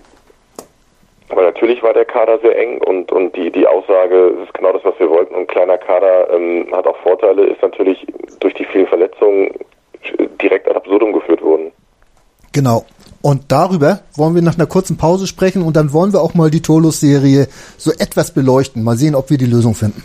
[1.28, 4.72] aber natürlich war der Kader sehr eng und, und die, die Aussage, es ist genau
[4.72, 5.34] das, was wir wollten.
[5.34, 8.06] Und ein kleiner Kader ähm, hat auch Vorteile, ist natürlich
[8.40, 9.52] durch die vielen Verletzungen
[10.40, 11.72] direkt ad absurdum geführt worden.
[12.52, 12.84] Genau.
[13.26, 16.48] Und darüber wollen wir nach einer kurzen Pause sprechen und dann wollen wir auch mal
[16.48, 18.84] die Tolos-Serie so etwas beleuchten.
[18.84, 20.04] Mal sehen, ob wir die Lösung finden.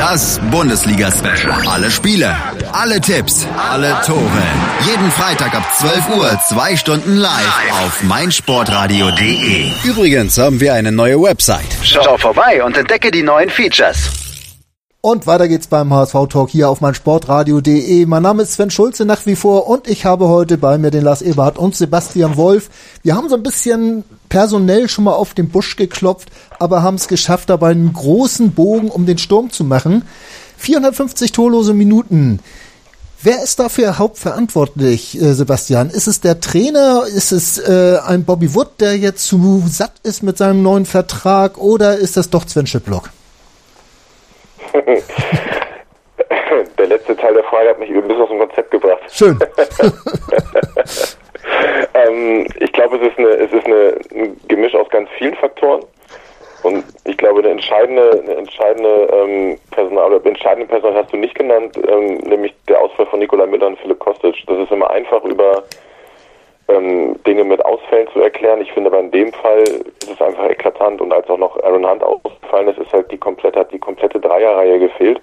[0.00, 1.62] Das Bundesliga-Special.
[1.68, 2.34] Alle Spiele,
[2.72, 4.42] alle Tipps, alle Tore.
[4.86, 9.70] Jeden Freitag ab 12 Uhr, zwei Stunden live auf meinsportradio.de.
[9.84, 11.76] Übrigens haben wir eine neue Website.
[11.82, 14.19] Schau vorbei und entdecke die neuen Features.
[15.02, 18.04] Und weiter geht's beim HSV Talk hier auf meinsportradio.de.
[18.04, 21.04] Mein Name ist Sven Schulze nach wie vor und ich habe heute bei mir den
[21.04, 22.68] Lars Eberhardt und Sebastian Wolf.
[23.02, 27.08] Wir haben so ein bisschen personell schon mal auf den Busch geklopft, aber haben es
[27.08, 30.04] geschafft, dabei einen großen Bogen um den Sturm zu machen.
[30.58, 32.40] 450 torlose Minuten.
[33.22, 35.88] Wer ist dafür hauptverantwortlich, äh, Sebastian?
[35.88, 37.04] Ist es der Trainer?
[37.06, 41.56] Ist es äh, ein Bobby Wood, der jetzt zu satt ist mit seinem neuen Vertrag?
[41.56, 43.08] Oder ist das doch Sven Schiplock?
[46.78, 49.02] der letzte Teil der Frage hat mich ein bisschen aus dem Konzept gebracht.
[49.10, 49.38] Schön.
[51.94, 55.84] ähm, ich glaube, es ist, eine, es ist eine, ein Gemisch aus ganz vielen Faktoren.
[56.62, 61.34] Und ich glaube, eine entscheidende, eine entscheidende ähm, Personal, oder entscheidende Personal hast du nicht
[61.34, 64.44] genannt, ähm, nämlich der Ausfall von Nikola Miller und Philipp Kostic.
[64.46, 65.64] Das ist immer einfach über
[66.70, 68.60] ähm, Dinge mit Ausfällen zu erklären.
[68.60, 71.88] Ich finde aber in dem Fall ist es einfach eklatant und als auch noch Aaron
[71.88, 75.20] Hunt ausgefallen ist, ist halt die komplette, hat die komplette Dreierreihe gefehlt.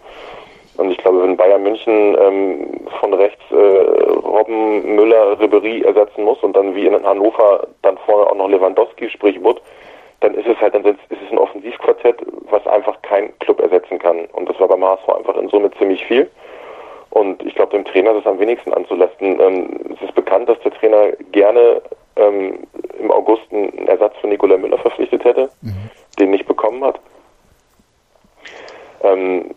[0.78, 6.42] Und ich glaube, wenn Bayern München ähm, von rechts äh, Robben, Müller, Ribery ersetzen muss
[6.44, 9.60] und dann wie in Hannover dann vorne auch noch Lewandowski, sprich Wood,
[10.20, 12.18] dann ist es halt dann ist es ein Offensivquartett,
[12.50, 14.26] was einfach kein Club ersetzen kann.
[14.34, 16.30] Und das war beim HSV einfach in Summe ziemlich viel.
[17.18, 19.40] Und ich glaube, dem Trainer ist es am wenigsten anzulasten.
[19.40, 21.82] Ähm, es ist bekannt, dass der Trainer gerne
[22.16, 22.60] ähm,
[23.00, 25.90] im August einen Ersatz für Nikola Müller verpflichtet hätte, mhm.
[26.20, 27.00] den nicht bekommen hat.
[29.02, 29.50] Ähm,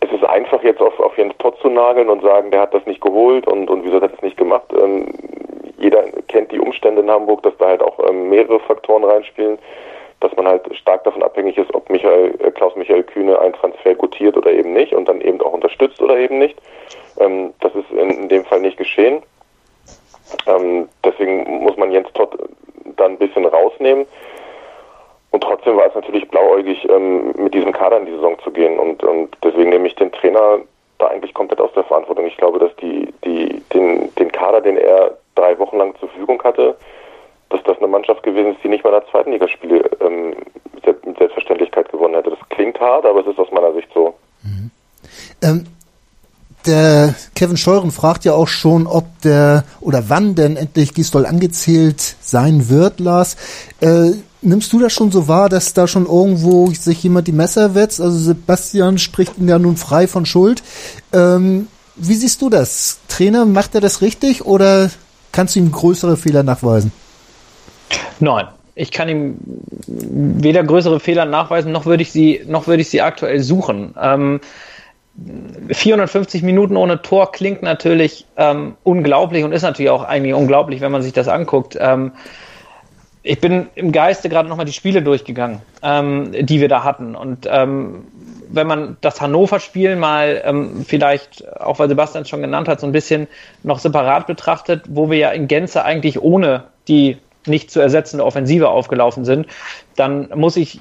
[0.00, 2.84] es ist einfach jetzt auf, auf Jens Todd zu nageln und sagen, der hat das
[2.84, 4.70] nicht geholt und, und wieso hat er das nicht gemacht.
[4.78, 5.06] Ähm,
[5.78, 9.58] jeder kennt die Umstände in Hamburg, dass da halt auch ähm, mehrere Faktoren reinspielen
[10.20, 14.36] dass man halt stark davon abhängig ist, ob Michael, äh, Klaus-Michael Kühne ein Transfer gutiert
[14.36, 16.56] oder eben nicht und dann eben auch unterstützt oder eben nicht.
[17.18, 19.22] Ähm, das ist in, in, dem Fall nicht geschehen.
[20.46, 22.36] Ähm, deswegen muss man Jens Todd
[22.96, 24.06] dann ein bisschen rausnehmen.
[25.30, 28.78] Und trotzdem war es natürlich blauäugig, ähm, mit diesem Kader in die Saison zu gehen.
[28.78, 30.60] Und, und deswegen nehme ich den Trainer
[30.98, 32.26] da eigentlich komplett aus der Verantwortung.
[32.26, 36.42] Ich glaube, dass die, die, den, den Kader, den er drei Wochen lang zur Verfügung
[36.42, 36.76] hatte,
[37.50, 40.34] dass das eine Mannschaft gewesen ist, die nicht mal zweiten Ligaspiele ähm,
[41.06, 42.30] mit Selbstverständlichkeit gewonnen hätte.
[42.30, 44.14] Das klingt hart, aber es ist aus meiner Sicht so.
[44.42, 44.70] Mhm.
[45.42, 45.64] Ähm,
[46.66, 52.00] der Kevin Scheuren fragt ja auch schon, ob der oder wann denn endlich Gisdol angezählt
[52.20, 53.36] sein wird, Lars.
[53.80, 57.74] Äh, nimmst du das schon so wahr, dass da schon irgendwo sich jemand die Messer
[57.74, 58.00] wetzt?
[58.00, 60.62] Also Sebastian spricht ihn ja nun frei von Schuld.
[61.12, 62.98] Ähm, wie siehst du das?
[63.08, 64.90] Trainer, macht er das richtig oder
[65.32, 66.92] kannst du ihm größere Fehler nachweisen?
[68.20, 69.38] Nein, ich kann ihm
[69.86, 73.94] weder größere Fehler nachweisen, noch würde ich sie, noch würde ich sie aktuell suchen.
[74.00, 74.40] Ähm,
[75.70, 80.92] 450 Minuten ohne Tor klingt natürlich ähm, unglaublich und ist natürlich auch eigentlich unglaublich, wenn
[80.92, 81.76] man sich das anguckt.
[81.80, 82.12] Ähm,
[83.22, 87.16] ich bin im Geiste gerade nochmal die Spiele durchgegangen, ähm, die wir da hatten.
[87.16, 88.04] Und ähm,
[88.48, 92.86] wenn man das Hannover-Spiel mal ähm, vielleicht, auch weil Sebastian es schon genannt hat, so
[92.86, 93.26] ein bisschen
[93.62, 97.16] noch separat betrachtet, wo wir ja in Gänze eigentlich ohne die
[97.46, 99.46] nicht zu ersetzende Offensive aufgelaufen sind,
[99.96, 100.80] dann muss ich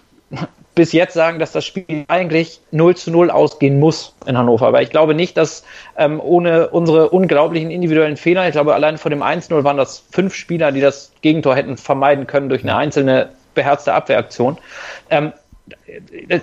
[0.75, 4.67] bis jetzt sagen, dass das Spiel eigentlich 0 zu 0 ausgehen muss in Hannover.
[4.67, 5.63] Aber ich glaube nicht, dass
[5.97, 10.35] ähm, ohne unsere unglaublichen individuellen Fehler, ich glaube allein vor dem 1-0 waren das fünf
[10.35, 14.57] Spieler, die das Gegentor hätten vermeiden können durch eine einzelne beherzte Abwehraktion.
[15.09, 15.31] Ähm,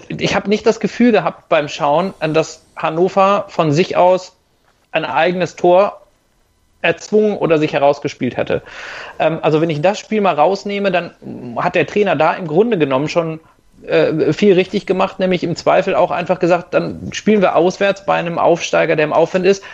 [0.09, 4.35] ich habe nicht das Gefühl gehabt beim Schauen, dass Hannover von sich aus
[4.91, 6.02] ein eigenes Tor
[6.83, 8.63] erzwungen oder sich herausgespielt hätte.
[9.19, 11.13] Ähm, also wenn ich das Spiel mal rausnehme, dann
[11.57, 13.41] hat der Trainer da im Grunde genommen schon
[13.87, 18.15] äh, viel richtig gemacht, nämlich im Zweifel auch einfach gesagt, dann spielen wir auswärts bei
[18.15, 19.65] einem Aufsteiger, der im Aufwind ist,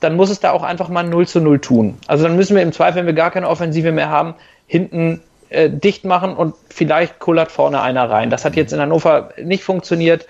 [0.00, 1.98] dann muss es da auch einfach mal 0 zu 0 tun.
[2.06, 4.34] Also dann müssen wir im Zweifel, wenn wir gar keine Offensive mehr haben,
[4.66, 8.30] hinten äh, dicht machen und vielleicht kullert vorne einer rein.
[8.30, 10.26] Das hat jetzt in Hannover nicht funktioniert.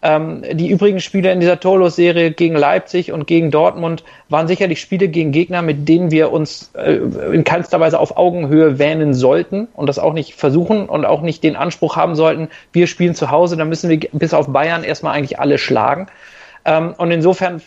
[0.00, 5.08] Ähm, die übrigen Spiele in dieser Torlos-Serie gegen Leipzig und gegen Dortmund waren sicherlich Spiele
[5.08, 7.00] gegen Gegner, mit denen wir uns äh,
[7.32, 11.42] in keinster Weise auf Augenhöhe wähnen sollten und das auch nicht versuchen und auch nicht
[11.42, 15.14] den Anspruch haben sollten, wir spielen zu Hause, dann müssen wir bis auf Bayern erstmal
[15.14, 16.06] eigentlich alle schlagen.
[16.64, 17.60] Ähm, und insofern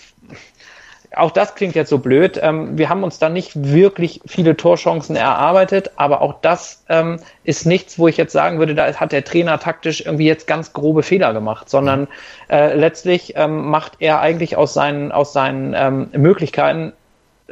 [1.16, 2.40] auch das klingt jetzt so blöd.
[2.42, 7.66] Ähm, wir haben uns da nicht wirklich viele Torchancen erarbeitet, aber auch das ähm, ist
[7.66, 11.04] nichts, wo ich jetzt sagen würde, da hat der Trainer taktisch irgendwie jetzt ganz grobe
[11.04, 12.08] Fehler gemacht, sondern
[12.50, 16.94] äh, letztlich ähm, macht er eigentlich aus seinen, aus seinen ähm, Möglichkeiten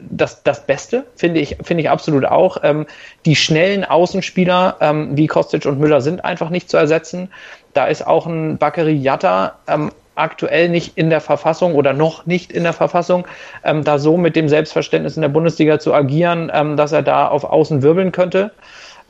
[0.01, 2.57] das, das Beste, finde ich, finde ich absolut auch.
[2.63, 2.85] Ähm,
[3.25, 7.29] die schnellen Außenspieler ähm, wie Kostic und Müller sind einfach nicht zu ersetzen.
[7.73, 12.51] Da ist auch ein Bakary Yatta ähm, aktuell nicht in der Verfassung oder noch nicht
[12.51, 13.25] in der Verfassung,
[13.63, 17.27] ähm, da so mit dem Selbstverständnis in der Bundesliga zu agieren, ähm, dass er da
[17.27, 18.51] auf Außen wirbeln könnte.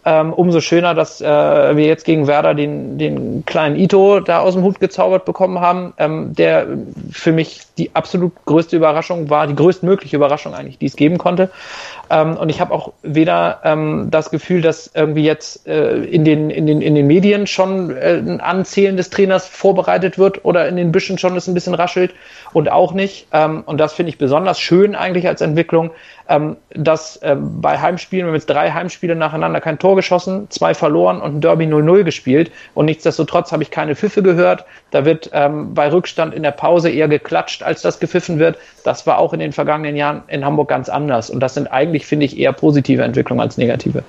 [0.06, 4.54] Ähm, umso schöner, dass äh, wir jetzt gegen Werder den, den kleinen Ito da aus
[4.54, 6.68] dem Hut gezaubert bekommen haben, ähm, der
[7.12, 11.52] für mich die absolut größte Überraschung war, die größtmögliche Überraschung eigentlich, die es geben konnte.
[12.10, 16.50] Ähm, und ich habe auch weder ähm, das Gefühl, dass irgendwie jetzt äh, in, den,
[16.50, 20.76] in, den, in den Medien schon äh, ein Anzählen des Trainers vorbereitet wird oder in
[20.76, 22.14] den Büschen schon es ein bisschen raschelt
[22.54, 23.28] und auch nicht.
[23.32, 25.92] Ähm, und das finde ich besonders schön eigentlich als Entwicklung,
[26.28, 30.74] ähm, dass ähm, bei Heimspielen, wir haben jetzt drei Heimspiele nacheinander kein Tor geschossen, zwei
[30.74, 32.52] verloren und ein Derby 0-0 gespielt.
[32.76, 34.66] Und nichtsdestotrotz habe ich keine Pfiffe gehört.
[34.92, 38.58] Da wird ähm, bei Rückstand in der Pause eher geklatscht, als das gepfiffen wird.
[38.84, 41.30] Das war auch in den vergangenen Jahren in Hamburg ganz anders.
[41.30, 44.04] Und das sind eigentlich, finde ich, eher positive Entwicklungen als negative.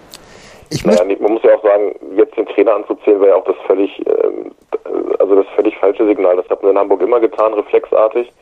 [0.70, 3.56] Ich naja, man muss ja auch sagen, jetzt den Trainer anzuzählen, wäre ja auch das
[3.66, 4.52] völlig, ähm,
[5.18, 6.36] also das völlig falsche Signal.
[6.36, 8.32] Das hat man in Hamburg immer getan, reflexartig.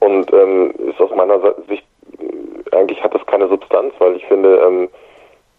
[0.00, 1.84] Und ähm, ist aus meiner Sicht,
[2.20, 4.88] äh, eigentlich hat das keine Substanz, weil ich finde, ähm,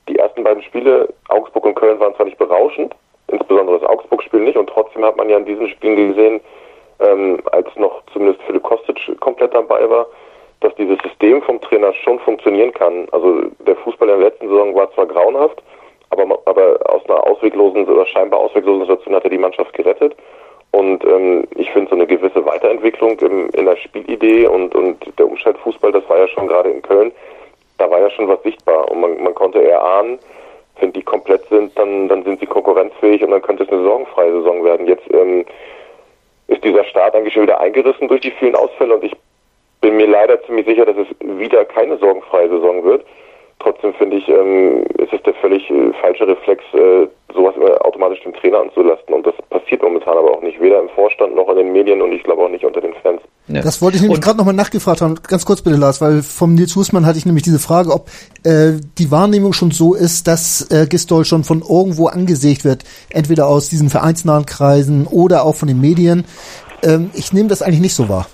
[0.08, 2.96] die ersten beiden Spiele, Augsburg und Köln, waren zwar nicht berauschend,
[3.28, 6.40] insbesondere das Augsburg-Spiel nicht, und trotzdem hat man ja in diesen Spielen gesehen,
[7.00, 10.08] ähm, als noch zumindest Philipp Kostic komplett dabei war,
[10.62, 13.08] dass dieses System vom Trainer schon funktionieren kann.
[13.12, 15.62] Also der Fußball in der letzten Saison war zwar grauenhaft,
[16.10, 20.16] aber, aber aus einer ausweglosen oder scheinbar ausweglosen Situation hat er die Mannschaft gerettet.
[20.72, 25.28] Und ähm, ich finde so eine gewisse Weiterentwicklung im, in der Spielidee und, und der
[25.28, 27.12] Umschaltfußball, das war ja schon gerade in Köln,
[27.78, 30.20] da war ja schon was sichtbar und man, man konnte eher ahnen,
[30.80, 34.32] wenn die komplett sind, dann, dann sind sie konkurrenzfähig und dann könnte es eine sorgenfreie
[34.32, 34.88] Saison werden.
[34.88, 35.44] Jetzt ähm,
[36.48, 39.16] ist dieser Start eigentlich schon wieder eingerissen durch die vielen Ausfälle und ich
[39.82, 41.08] bin mir leider ziemlich sicher, dass es
[41.40, 43.06] wieder keine sorgenfreie Saison wird.
[43.60, 48.22] Trotzdem finde ich, ähm, ist es der völlig äh, falsche Reflex, äh, sowas immer automatisch
[48.24, 49.14] dem Trainer anzulasten.
[49.14, 52.14] Und das passiert momentan aber auch nicht, weder im Vorstand noch in den Medien und
[52.14, 53.22] ich glaube auch nicht unter den Fans.
[53.50, 53.62] Ja.
[53.62, 55.16] Das wollte ich nämlich gerade nochmal nachgefragt haben.
[55.28, 58.08] Ganz kurz bitte, Lars, weil vom Nils Husmann hatte ich nämlich diese Frage, ob
[58.46, 63.48] äh, die Wahrnehmung schon so ist, dass äh, Gistol schon von irgendwo angesägt wird, entweder
[63.48, 66.24] aus diesen vereinsnahen Kreisen oder auch von den Medien.
[66.82, 68.28] Ähm, ich nehme das eigentlich nicht so wahr.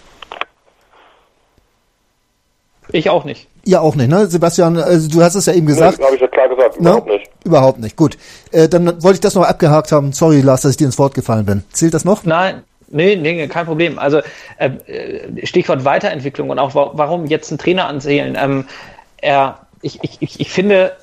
[2.95, 3.47] Ich auch nicht.
[3.65, 4.27] Ja, auch nicht, ne?
[4.27, 5.99] Sebastian, also du hast es ja eben gesagt.
[5.99, 7.13] Nee, habe ich ja klar gesagt, überhaupt no?
[7.13, 7.29] nicht.
[7.43, 8.17] Überhaupt nicht, gut.
[8.51, 10.13] Äh, dann wollte ich das noch abgehakt haben.
[10.13, 11.63] Sorry, Lars, dass ich dir ins Wort gefallen bin.
[11.73, 12.23] Zählt das noch?
[12.23, 13.97] Nein, Nee, nee, kein Problem.
[13.97, 14.21] Also
[14.58, 14.69] äh,
[15.45, 18.38] Stichwort Weiterentwicklung und auch warum jetzt einen Trainer anzählen.
[18.39, 18.65] Ähm,
[19.17, 20.93] er, ich, ich, ich finde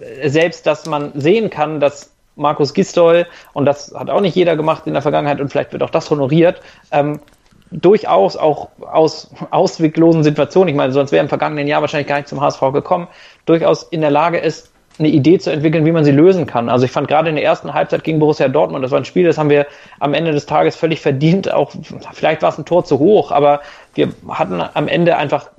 [0.00, 4.56] äh, selbst, dass man sehen kann, dass Markus Gistol, und das hat auch nicht jeder
[4.56, 6.62] gemacht in der Vergangenheit und vielleicht wird auch das honoriert,
[6.92, 7.20] ähm,
[7.72, 12.28] durchaus auch aus ausweglosen Situationen, ich meine, sonst wäre im vergangenen Jahr wahrscheinlich gar nicht
[12.28, 13.08] zum HSV gekommen,
[13.46, 16.68] durchaus in der Lage ist, eine Idee zu entwickeln, wie man sie lösen kann.
[16.68, 19.24] Also ich fand gerade in der ersten Halbzeit gegen Borussia Dortmund, das war ein Spiel,
[19.24, 19.66] das haben wir
[20.00, 21.50] am Ende des Tages völlig verdient.
[21.50, 21.72] Auch
[22.12, 23.60] vielleicht war es ein Tor zu hoch, aber
[23.94, 25.50] wir hatten am Ende einfach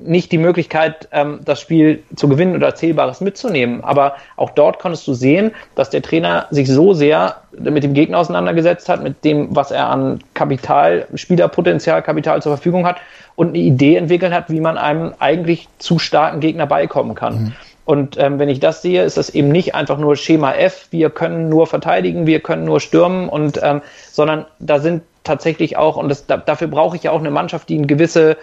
[0.00, 3.82] nicht die Möglichkeit, ähm, das Spiel zu gewinnen oder Zählbares mitzunehmen.
[3.82, 8.18] Aber auch dort konntest du sehen, dass der Trainer sich so sehr mit dem Gegner
[8.18, 12.98] auseinandergesetzt hat, mit dem, was er an Kapital, Spielerpotenzial, Kapital zur Verfügung hat
[13.34, 17.34] und eine Idee entwickelt hat, wie man einem eigentlich zu starken Gegner beikommen kann.
[17.34, 17.52] Mhm.
[17.84, 21.08] Und ähm, wenn ich das sehe, ist das eben nicht einfach nur Schema F, wir
[21.08, 23.80] können nur verteidigen, wir können nur stürmen und ähm,
[24.12, 27.70] sondern da sind tatsächlich auch, und das, da, dafür brauche ich ja auch eine Mannschaft,
[27.70, 28.36] die eine gewisse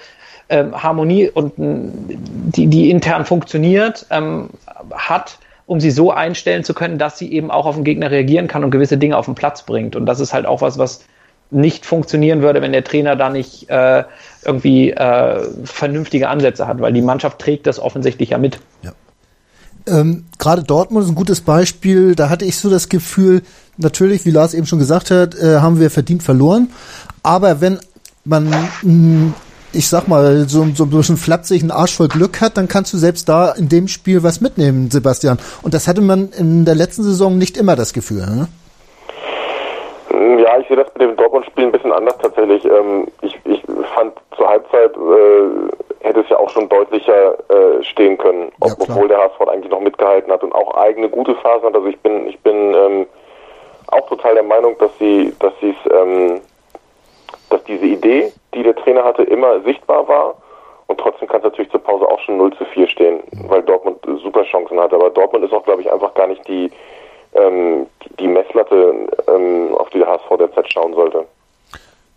[0.50, 4.50] ähm, Harmonie und die, die intern funktioniert, ähm,
[4.92, 8.48] hat, um sie so einstellen zu können, dass sie eben auch auf den Gegner reagieren
[8.48, 9.96] kann und gewisse Dinge auf den Platz bringt.
[9.96, 11.06] Und das ist halt auch was, was
[11.52, 14.04] nicht funktionieren würde, wenn der Trainer da nicht äh,
[14.44, 18.60] irgendwie äh, vernünftige Ansätze hat, weil die Mannschaft trägt das offensichtlich ja mit.
[18.82, 18.94] Ja.
[19.88, 22.16] Ähm, Gerade Dortmund ist ein gutes Beispiel.
[22.16, 23.44] Da hatte ich so das Gefühl,
[23.78, 26.70] natürlich, wie Lars eben schon gesagt hat, äh, haben wir verdient verloren.
[27.22, 27.80] Aber wenn
[28.24, 28.50] man
[28.82, 29.34] mh,
[29.76, 32.94] ich sag mal, so, so ein bisschen flapsig einen Arsch voll Glück hat, dann kannst
[32.94, 35.38] du selbst da in dem Spiel was mitnehmen, Sebastian.
[35.62, 38.26] Und das hatte man in der letzten Saison nicht immer das Gefühl.
[38.26, 38.48] Ne?
[40.42, 42.64] Ja, ich sehe das mit dem Dortmund-Spiel ein bisschen anders tatsächlich.
[42.66, 43.62] Ähm, ich, ich
[43.94, 48.76] fand zur Halbzeit äh, hätte es ja auch schon deutlicher äh, stehen können, ob, ja,
[48.80, 51.76] obwohl der HSV eigentlich noch mitgehalten hat und auch eigene gute Phasen hat.
[51.76, 53.08] Also ich bin, ich bin ähm,
[53.88, 56.42] auch total der Meinung, dass sie, dass sie es ähm,
[57.50, 60.36] dass diese Idee, die der Trainer hatte, immer sichtbar war.
[60.88, 63.98] Und trotzdem kann es natürlich zur Pause auch schon 0 zu 4 stehen, weil Dortmund
[64.22, 64.94] super Chancen hat.
[64.94, 66.70] Aber Dortmund ist auch, glaube ich, einfach gar nicht die,
[67.34, 67.88] ähm,
[68.20, 68.94] die Messlatte,
[69.28, 71.26] ähm, auf die der HSV derzeit schauen sollte.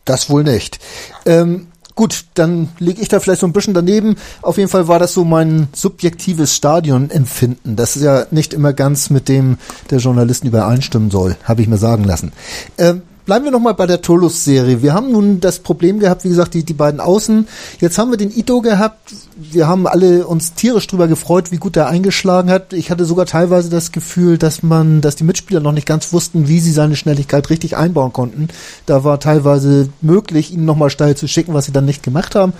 [0.04, 0.78] Das wohl nicht.
[1.26, 4.16] Ähm, gut, dann liege ich da vielleicht so ein bisschen daneben.
[4.42, 7.76] Auf jeden Fall war das so mein subjektives Stadionempfinden.
[7.76, 9.58] Das ist ja nicht immer ganz mit dem
[9.90, 12.32] der Journalisten übereinstimmen soll, habe ich mir sagen lassen.
[12.78, 14.80] Ähm, bleiben wir nochmal bei der Tolus-Serie.
[14.80, 17.46] Wir haben nun das Problem gehabt, wie gesagt, die, die beiden Außen.
[17.78, 19.12] Jetzt haben wir den Ito gehabt.
[19.36, 22.72] Wir haben alle uns tierisch drüber gefreut, wie gut er eingeschlagen hat.
[22.72, 26.48] Ich hatte sogar teilweise das Gefühl, dass man, dass die Mitspieler noch nicht ganz wussten,
[26.48, 28.48] wie sie seine Schnelligkeit richtig einbauen konnten.
[28.86, 32.54] Da war teilweise möglich, ihn nochmal steil zu schicken, was sie dann nicht gemacht haben.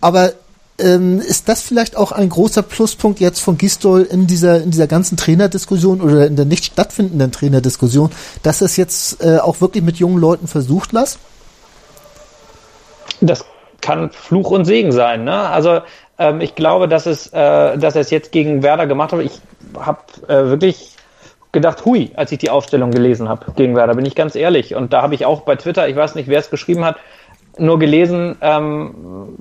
[0.00, 0.34] Aber
[0.78, 4.86] ähm, ist das vielleicht auch ein großer Pluspunkt jetzt von Gistol in dieser, in dieser
[4.86, 8.10] ganzen Trainerdiskussion oder in der nicht stattfindenden Trainerdiskussion,
[8.42, 11.18] dass es jetzt äh, auch wirklich mit jungen Leuten versucht, Lass?
[13.20, 13.44] Das
[13.80, 15.24] kann Fluch und Segen sein.
[15.24, 15.34] Ne?
[15.34, 15.80] Also
[16.18, 19.20] ähm, ich glaube, dass es, äh, dass er es jetzt gegen Werder gemacht hat.
[19.20, 19.40] Ich
[19.78, 20.96] habe äh, wirklich
[21.52, 24.74] gedacht, hui, als ich die Aufstellung gelesen habe gegen Werder, bin ich ganz ehrlich.
[24.74, 26.96] Und da habe ich auch bei Twitter, ich weiß nicht, wer es geschrieben hat,
[27.58, 29.36] nur gelesen, ähm,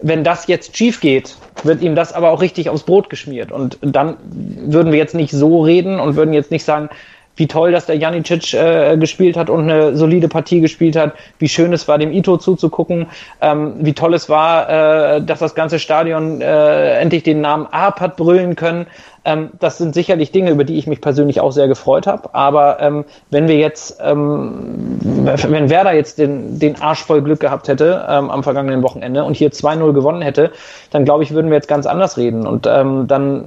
[0.00, 3.52] wenn das jetzt schief geht, wird ihm das aber auch richtig aufs Brot geschmiert.
[3.52, 6.90] Und dann würden wir jetzt nicht so reden und würden jetzt nicht sagen,
[7.36, 11.48] wie toll, dass der Janicic äh, gespielt hat und eine solide Partie gespielt hat, wie
[11.48, 13.06] schön es war, dem Ito zuzugucken,
[13.40, 14.68] ähm, wie toll es war,
[15.16, 18.86] äh, dass das ganze Stadion äh, endlich den Namen Arp hat brüllen können.
[19.24, 22.34] Ähm, das sind sicherlich Dinge, über die ich mich persönlich auch sehr gefreut habe.
[22.34, 27.68] Aber ähm, wenn wir jetzt, ähm, wenn Werder jetzt den, den Arsch voll Glück gehabt
[27.68, 30.52] hätte ähm, am vergangenen Wochenende und hier 2-0 gewonnen hätte,
[30.90, 32.46] dann glaube ich, würden wir jetzt ganz anders reden.
[32.46, 33.44] Und ähm, dann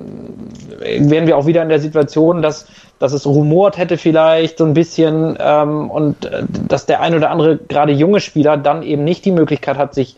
[0.80, 2.68] wären wir auch wieder in der Situation, dass
[3.00, 7.30] dass es rumort hätte vielleicht so ein bisschen ähm, und äh, dass der ein oder
[7.30, 10.16] andere gerade junge Spieler dann eben nicht die Möglichkeit hat, sich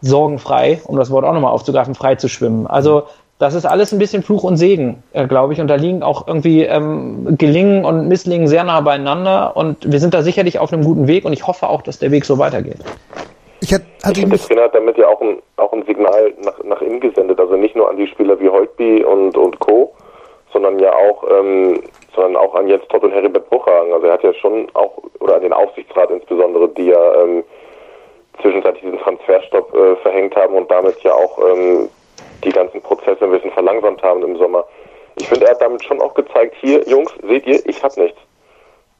[0.00, 2.66] sorgenfrei, um das Wort auch nochmal aufzugreifen, frei zu schwimmen.
[2.66, 3.04] Also
[3.44, 5.60] das ist alles ein bisschen Fluch und Segen, äh, glaube ich.
[5.60, 9.54] Und da liegen auch irgendwie ähm, Gelingen und Misslingen sehr nah beieinander.
[9.54, 11.26] Und wir sind da sicherlich auf einem guten Weg.
[11.26, 12.78] Und ich hoffe auch, dass der Weg so weitergeht.
[13.60, 16.64] Ich, hat, hat ich der Trainer hat damit ja auch ein, auch ein Signal nach,
[16.64, 17.38] nach innen gesendet.
[17.38, 19.92] Also nicht nur an die Spieler wie Holtby und, und Co.,
[20.54, 21.82] sondern ja auch, ähm,
[22.14, 23.92] sondern auch an Jens Todd und Heribert Bruchhagen.
[23.92, 27.44] Also er hat ja schon auch, oder an den Aufsichtsrat insbesondere, die ja ähm,
[28.40, 31.90] zwischenzeitlich diesen Transferstopp äh, verhängt haben und damit ja auch ähm,
[32.42, 34.64] die ganzen Prozesse ein bisschen verlangsamt haben im Sommer.
[35.16, 38.18] Ich finde, er hat damit schon auch gezeigt, hier, Jungs, seht ihr, ich habe nichts.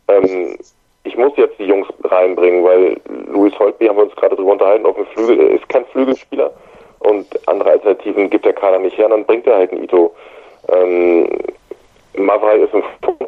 [0.08, 0.56] Ähm,
[1.04, 4.86] ich muss jetzt die Jungs reinbringen, weil Luis Holtby, haben wir uns gerade drüber unterhalten,
[4.86, 6.52] auf dem Flügel, er ist kein Flügelspieler
[7.00, 10.14] und andere Alternativen gibt der Kader nicht her, dann bringt er halt einen Ito.
[10.68, 11.28] Ähm,
[12.16, 12.82] Mavrai ist ein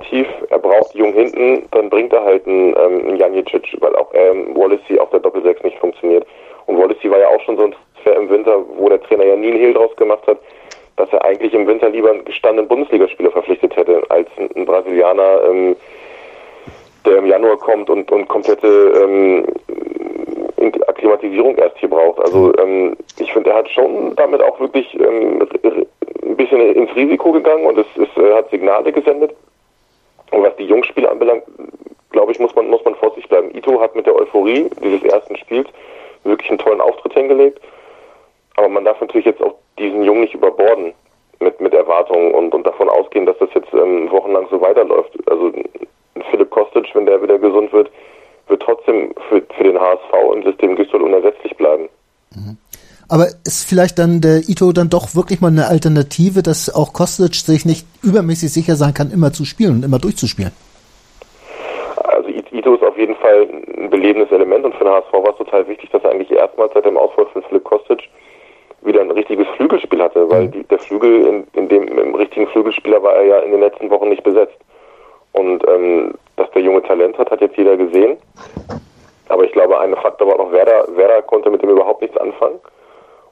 [0.09, 4.11] Tief, er braucht Jung hinten, dann bringt er halt einen, ähm, einen Janicic, weil auch
[4.15, 6.27] ähm, Wallacey auf der Doppel-6 nicht funktioniert.
[6.67, 7.75] Und Wallacey war ja auch schon so ein
[8.07, 10.39] Transfer im Winter, wo der Trainer ja nie einen Hehl draus gemacht hat,
[10.97, 15.43] dass er eigentlich im Winter lieber einen gestandenen Bundesligaspieler verpflichtet hätte, als ein, ein Brasilianer,
[15.51, 15.77] ähm,
[17.05, 19.47] der im Januar kommt und, und komplette ähm,
[20.89, 22.21] Akklimatisierung erst hier braucht.
[22.21, 25.47] Also ähm, ich finde, er hat schon damit auch wirklich ähm,
[26.23, 29.35] ein bisschen ins Risiko gegangen und es, es äh, hat Signale gesendet.
[30.33, 31.45] Und was die Jungspieler anbelangt,
[32.11, 33.55] glaube ich, muss man, muss man vorsichtig bleiben.
[33.55, 35.69] Ito hat mit der Euphorie dieses ersten Spiels
[36.25, 37.61] wirklich einen tollen Auftritt hingelegt.
[38.57, 40.93] Aber man darf natürlich jetzt auch diesen Jungen nicht überborden
[41.41, 45.13] mit, mit Erwartungen und, und davon ausgehen, dass das jetzt ähm, wochenlang so weiterläuft.
[45.31, 45.53] Also
[46.31, 47.91] Philipp Kostic, wenn der wieder gesund wird,
[48.49, 51.89] wird trotzdem für, für den HSV im System Güstrow unersetzlich bleiben.
[52.35, 52.57] Mhm.
[53.09, 57.35] Aber ist vielleicht dann der Ito dann doch wirklich mal eine Alternative, dass auch Kostic
[57.35, 60.53] sich nicht übermäßig sicher sein kann, immer zu spielen und immer durchzuspielen?
[61.97, 65.39] Also Ito ist auf jeden Fall ein belebendes Element und für den HSV war es
[65.39, 68.09] total wichtig, dass er eigentlich erstmals seit dem Ausfall von Philipp Kostic
[68.87, 70.53] wieder ein richtiges Flügelspiel hatte, weil mhm.
[70.53, 73.91] die, der Flügel in, in dem im richtigen Flügelspieler war er ja in den letzten
[73.91, 74.57] Wochen nicht besetzt.
[75.33, 78.17] Und ähm, dass der junge Talent hat, hat jetzt jeder gesehen.
[79.29, 80.87] Aber ich glaube, ein Faktor war noch Werder.
[80.97, 82.59] Werder konnte mit dem überhaupt nichts anfangen.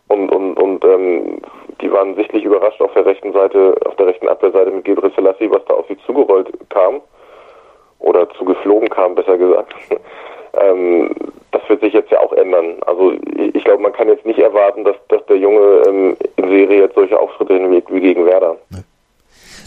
[0.09, 1.40] Und, und, und ähm,
[1.80, 5.50] die waren sichtlich überrascht auf der rechten Seite, auf der rechten Abwehrseite mit Gebre Selassie,
[5.50, 7.00] was da auf sie zugerollt kam.
[8.00, 9.74] Oder zugeflogen kam, besser gesagt.
[10.61, 11.14] Ähm,
[11.52, 12.76] das wird sich jetzt ja auch ändern.
[12.86, 13.12] Also
[13.55, 16.94] ich, glaube, man kann jetzt nicht erwarten, dass, dass der Junge ähm, in Serie jetzt
[16.94, 18.57] solche Auftritte hinlegt wie gegen Werder.
[18.70, 18.78] Nee.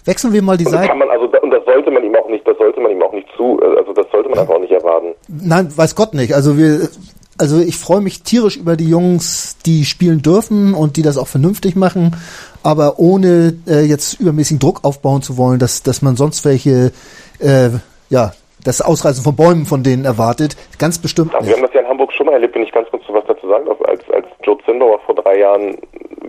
[0.05, 0.87] Wechseln wir mal die Seite.
[0.87, 3.11] Kann man also und das sollte man ihm auch nicht, das sollte man ihm auch
[3.11, 5.13] nicht zu, also das sollte man einfach auch nicht erwarten.
[5.27, 6.33] Nein, weiß Gott nicht.
[6.33, 6.87] Also wir
[7.37, 11.27] also ich freue mich tierisch über die Jungs, die spielen dürfen und die das auch
[11.27, 12.15] vernünftig machen,
[12.63, 16.91] aber ohne äh, jetzt übermäßigen Druck aufbauen zu wollen, dass, dass man sonst welche,
[17.39, 17.69] äh,
[18.09, 18.33] ja,
[18.67, 20.57] das Ausreißen von Bäumen von denen erwartet.
[20.77, 21.47] Ganz bestimmt also.
[21.47, 23.47] Wir haben das ja in Hamburg schon mal erlebt, wenn ich ganz kurz was dazu
[23.47, 25.77] sagen darf, als, als Joe Zindauer vor drei Jahren,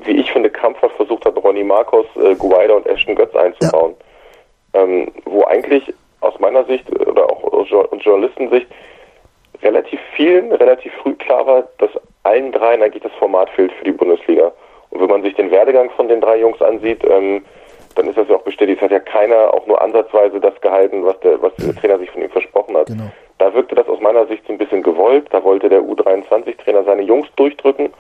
[0.05, 3.95] wie ich finde, krampfhaft versucht hat, Ronny Marcos, äh, Guaida und Ashton Götz einzubauen.
[4.75, 4.83] Ja.
[4.83, 5.83] Ähm, wo eigentlich
[6.21, 8.67] aus meiner Sicht oder auch aus Journalistensicht
[9.63, 11.91] relativ vielen relativ früh klar war, dass
[12.23, 14.53] allen dreien eigentlich das Format fehlt für die Bundesliga.
[14.91, 17.45] Und wenn man sich den Werdegang von den drei Jungs ansieht, ähm,
[17.99, 18.79] dann ist das ja auch bestätigt.
[18.79, 22.11] Es hat ja keiner auch nur ansatzweise das gehalten, was der, was der Trainer sich
[22.11, 22.87] von ihm versprochen hat.
[22.87, 23.11] Genau.
[23.39, 25.27] Da wirkte das aus meiner Sicht so ein bisschen gewollt.
[25.31, 27.91] Da wollte der U23-Trainer seine Jungs durchdrücken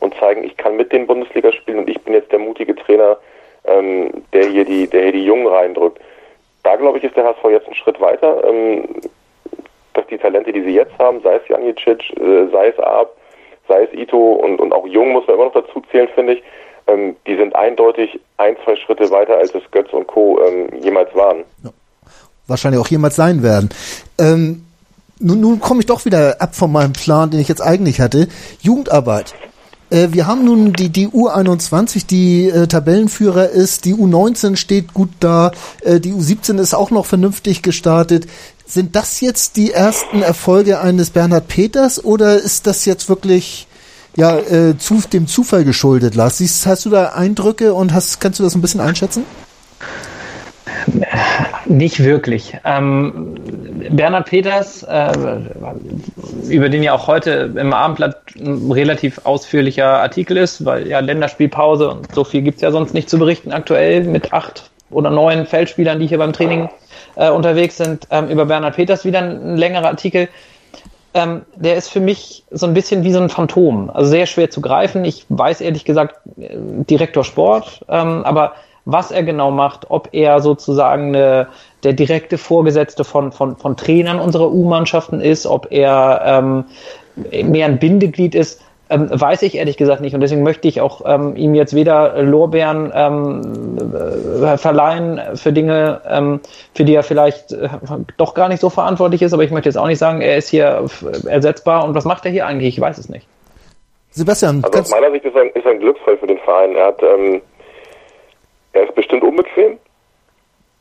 [0.00, 3.16] und zeigen, ich kann mit den Bundesliga spielen und ich bin jetzt der mutige Trainer,
[3.64, 6.00] ähm, der hier die, der hier die Jungen reindrückt.
[6.62, 8.44] Da glaube ich, ist der HSV jetzt einen Schritt weiter.
[8.48, 8.84] Ähm,
[9.94, 13.16] dass die Talente, die sie jetzt haben, sei es Janicic, äh, sei es Ab,
[13.66, 16.42] sei es Ito und, und auch Jung muss man immer noch dazu zählen, finde ich,
[16.88, 20.40] ähm, die sind eindeutig ein, zwei Schritte weiter, als es Götz und Co.
[20.44, 21.44] Ähm, jemals waren.
[21.62, 21.70] Ja.
[22.46, 23.68] Wahrscheinlich auch jemals sein werden.
[24.18, 24.64] Ähm,
[25.20, 28.28] nun, nun komme ich doch wieder ab von meinem Plan, den ich jetzt eigentlich hatte.
[28.60, 29.34] Jugendarbeit.
[29.90, 35.10] Äh, wir haben nun die, die U21, die äh, Tabellenführer ist, die U19 steht gut
[35.20, 38.26] da, äh, die U17 ist auch noch vernünftig gestartet.
[38.66, 43.67] Sind das jetzt die ersten Erfolge eines Bernhard Peters oder ist das jetzt wirklich
[44.16, 46.38] ja äh, zu, dem Zufall geschuldet, Lars?
[46.38, 49.24] Siehst, hast du da Eindrücke und hast, kannst du das ein bisschen einschätzen?
[51.66, 52.56] Nicht wirklich.
[52.64, 53.34] Ähm,
[53.90, 55.12] Bernhard Peters, äh,
[56.48, 61.90] über den ja auch heute im Abendblatt ein relativ ausführlicher Artikel ist, weil ja Länderspielpause
[61.90, 65.46] und so viel gibt es ja sonst nicht zu berichten aktuell mit acht oder neun
[65.46, 66.68] Feldspielern, die hier beim Training
[67.16, 68.06] äh, unterwegs sind.
[68.10, 70.28] Ähm, über Bernhard Peters wieder ein, ein längerer Artikel.
[71.18, 73.90] Ähm, der ist für mich so ein bisschen wie so ein Phantom.
[73.90, 75.04] Also sehr schwer zu greifen.
[75.04, 78.52] Ich weiß ehrlich gesagt äh, Direktor Sport, ähm, aber
[78.84, 81.48] was er genau macht, ob er sozusagen eine,
[81.82, 86.64] der direkte Vorgesetzte von, von, von Trainern unserer U-Mannschaften ist, ob er ähm,
[87.50, 90.14] mehr ein Bindeglied ist, ähm, weiß ich ehrlich gesagt nicht.
[90.14, 96.00] Und deswegen möchte ich auch ähm, ihm jetzt weder Lorbeeren ähm, äh, verleihen für Dinge,
[96.08, 96.40] ähm,
[96.74, 97.68] für die er vielleicht äh,
[98.16, 99.32] doch gar nicht so verantwortlich ist.
[99.32, 100.86] Aber ich möchte jetzt auch nicht sagen, er ist hier
[101.26, 101.84] ersetzbar.
[101.84, 102.76] Und was macht er hier eigentlich?
[102.76, 103.26] Ich weiß es nicht.
[104.10, 106.74] Sebastian, also aus meiner Sicht ist ein, ist ein Glücksfall für den Verein.
[106.74, 107.42] Er hat ähm,
[108.72, 109.78] er ist bestimmt unbequem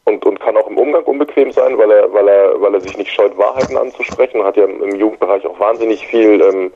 [0.06, 2.98] und, und kann auch im Umgang unbequem sein, weil er, weil er, weil er sich
[2.98, 4.44] nicht scheut, Wahrheiten anzusprechen.
[4.44, 6.72] Hat ja im, Jugendbereich auch wahnsinnig viel ähm,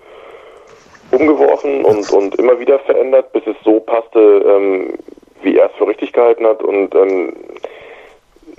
[1.12, 4.94] umgeworfen und, und immer wieder verändert, bis es so passte, ähm,
[5.42, 6.64] wie er es für richtig gehalten hat.
[6.64, 7.34] Und ähm,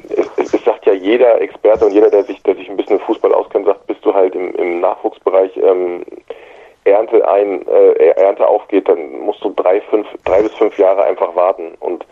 [0.09, 3.05] es, es, sagt ja jeder Experte und jeder, der sich, der sich ein bisschen im
[3.05, 6.03] Fußball auskennt, sagt, bist du halt im, im Nachwuchsbereich ähm,
[6.84, 11.34] Ernte ein, äh, Ernte aufgeht, dann musst du drei, fünf, drei bis fünf Jahre einfach
[11.36, 11.74] warten.
[11.80, 12.05] Und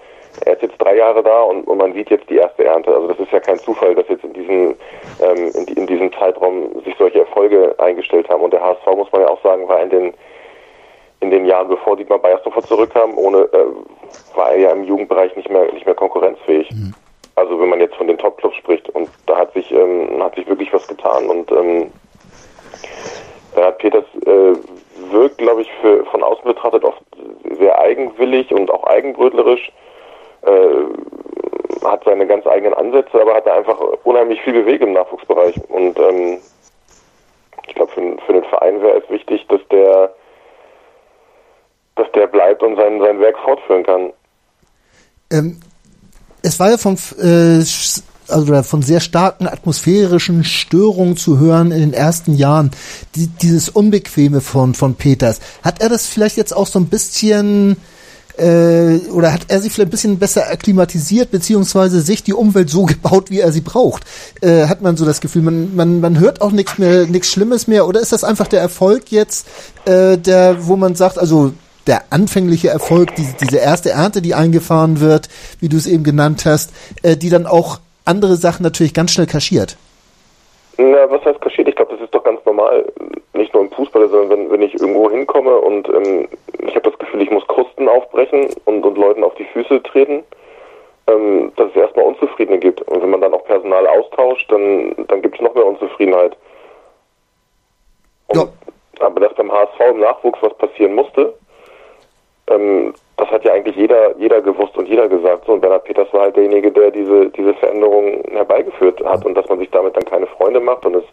[0.44, 2.94] er ist jetzt drei Jahre da und, und, man sieht jetzt die erste Ernte.
[2.94, 4.74] Also das ist ja kein Zufall, dass jetzt in diesem,
[5.20, 8.42] ähm, in, in, diesem Zeitraum sich solche Erfolge eingestellt haben.
[8.42, 10.14] Und der HSV, muss man ja auch sagen, war in den,
[11.20, 15.50] in den Jahren, bevor Dietmar Beiersdorfer zurückkam, ohne, äh, war er ja im Jugendbereich nicht
[15.50, 16.70] mehr, nicht mehr konkurrenzfähig.
[16.70, 16.94] Mhm.
[17.34, 18.88] Also wenn man jetzt von den Top-Clubs spricht.
[18.90, 21.26] Und da hat sich, ähm, hat sich wirklich was getan.
[21.28, 21.92] Und ähm,
[23.54, 24.54] da hat Peters äh,
[25.10, 27.02] wirkt, glaube ich, für, von außen betrachtet oft
[27.58, 29.72] sehr eigenwillig und auch eigenbrötlerisch
[30.42, 35.56] äh, hat seine ganz eigenen Ansätze, aber hat da einfach unheimlich viel bewegt im Nachwuchsbereich.
[35.68, 36.38] Und ähm,
[37.66, 40.12] ich glaube, für, für den Verein wäre es wichtig, dass der
[41.96, 44.12] dass der bleibt und sein, sein Werk fortführen kann.
[45.30, 45.60] Ähm,
[46.42, 47.62] es war ja vom äh,
[48.28, 52.70] also von sehr starken atmosphärischen Störungen zu hören in den ersten Jahren.
[53.16, 55.40] Die, dieses Unbequeme von, von Peters.
[55.62, 57.76] Hat er das vielleicht jetzt auch so ein bisschen
[58.40, 62.84] äh, oder hat er sich vielleicht ein bisschen besser akklimatisiert, beziehungsweise sich die Umwelt so
[62.86, 64.04] gebaut, wie er sie braucht?
[64.40, 67.68] Äh, hat man so das Gefühl, man, man, man hört auch nichts mehr, nichts Schlimmes
[67.68, 69.46] mehr, oder ist das einfach der Erfolg jetzt,
[69.84, 71.52] äh, der, wo man sagt, also
[71.86, 75.28] der anfängliche Erfolg, diese, diese erste Ernte, die eingefahren wird,
[75.60, 76.72] wie du es eben genannt hast,
[77.02, 79.76] äh, die dann auch andere Sachen natürlich ganz schnell kaschiert.
[80.78, 81.68] Na, was heißt kaschiert?
[81.68, 82.86] Ich glaube, das ist doch ganz normal,
[83.40, 86.28] nicht nur im Fußball, sondern wenn, wenn ich irgendwo hinkomme und ähm,
[86.58, 90.22] ich habe das Gefühl, ich muss Krusten aufbrechen und, und Leuten auf die Füße treten,
[91.06, 92.82] ähm, dass es erstmal Unzufriedene gibt.
[92.82, 96.36] Und wenn man dann auch Personal austauscht, dann, dann gibt es noch mehr Unzufriedenheit.
[98.28, 98.48] Und, ja.
[99.00, 101.34] Aber dass beim HSV im Nachwuchs was passieren musste,
[102.48, 105.46] ähm, das hat ja eigentlich jeder, jeder gewusst und jeder gesagt.
[105.46, 109.48] So, und Bernhard Peters war halt derjenige, der diese, diese Veränderung herbeigeführt hat und dass
[109.48, 111.04] man sich damit dann keine Freunde macht und es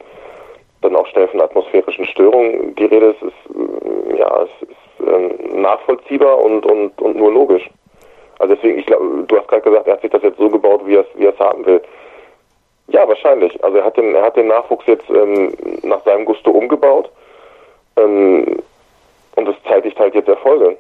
[0.81, 5.61] dann auch schnell von atmosphärischen Störungen die Rede ist, ist äh, ja, es ist ähm,
[5.61, 7.69] nachvollziehbar und, und, und nur logisch.
[8.39, 10.81] Also deswegen, ich glaube, du hast gerade gesagt, er hat sich das jetzt so gebaut,
[10.85, 11.81] wie er es, wie er es haben will.
[12.87, 13.61] Ja, wahrscheinlich.
[13.63, 15.53] Also er hat den, er hat den Nachwuchs jetzt ähm,
[15.83, 17.09] nach seinem Gusto umgebaut.
[17.97, 18.59] Ähm,
[19.35, 20.77] und das zeitigt halt jetzt Erfolge.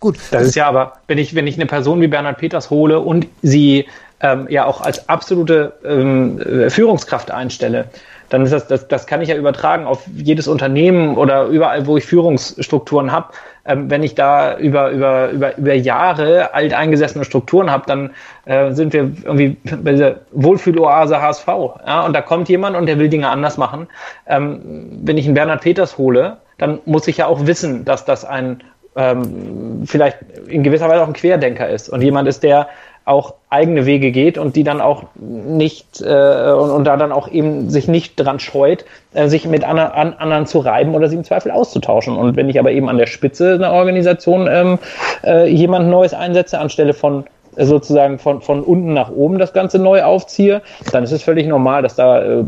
[0.00, 0.16] Gut.
[0.30, 3.26] Das ist ja aber, wenn ich, wenn ich eine Person wie Bernhard Peters hole und
[3.42, 3.86] sie
[4.22, 7.90] ähm, ja auch als absolute ähm, Führungskraft einstelle,
[8.30, 11.96] dann ist das, das, das kann ich ja übertragen auf jedes Unternehmen oder überall, wo
[11.96, 13.32] ich Führungsstrukturen habe.
[13.66, 18.10] Ähm, wenn ich da über, über, über, über Jahre alteingesessene Strukturen habe, dann
[18.46, 21.46] äh, sind wir irgendwie bei dieser Wohlfühloase HSV.
[21.86, 22.06] Ja?
[22.06, 23.88] Und da kommt jemand und der will Dinge anders machen.
[24.26, 28.24] Ähm, wenn ich einen Bernhard Peters hole, dann muss ich ja auch wissen, dass das
[28.24, 28.62] ein
[28.96, 32.68] ähm, vielleicht in gewisser Weise auch ein Querdenker ist und jemand ist, der
[33.04, 37.28] auch eigene Wege geht und die dann auch nicht äh, und, und da dann auch
[37.28, 38.84] eben sich nicht dran scheut,
[39.14, 42.16] äh, sich mit ander, an, anderen zu reiben oder sie im Zweifel auszutauschen.
[42.16, 44.78] Und wenn ich aber eben an der Spitze einer Organisation ähm,
[45.24, 47.24] äh, jemand Neues einsetze anstelle von
[47.56, 51.82] sozusagen von, von unten nach oben das Ganze neu aufziehe, dann ist es völlig normal,
[51.82, 52.44] dass da äh,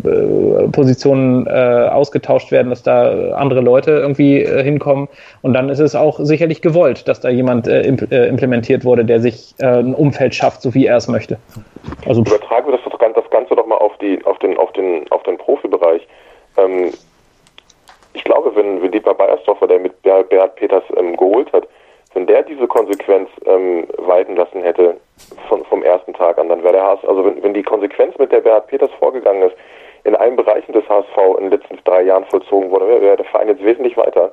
[0.71, 5.09] Positionen äh, ausgetauscht werden, dass da andere Leute irgendwie äh, hinkommen.
[5.43, 9.05] Und dann ist es auch sicherlich gewollt, dass da jemand äh, imp äh, implementiert wurde,
[9.05, 11.39] der sich äh, ein Umfeld schafft, so wie er es möchte.
[12.07, 15.23] Also übertragen wir das, das Ganze doch mal auf die, auf den, auf den, auf
[15.25, 16.07] den Profibereich.
[16.57, 16.93] Ähm,
[18.15, 21.67] ich glaube, wenn, wenn Dietmar Beiersdorfer, der mit Berhard Peters ähm, geholt hat,
[22.15, 24.97] wenn der diese Konsequenz ähm, walten lassen hätte
[25.49, 28.33] von, vom ersten Tag an, dann wäre der HSV, also wenn, wenn die Konsequenz, mit
[28.33, 29.57] der Berhard Peters vorgegangen ist,
[30.05, 33.49] in allen Bereichen des HSV in den letzten drei Jahren vollzogen wurde, wäre, der Verein
[33.49, 34.33] jetzt wesentlich weiter.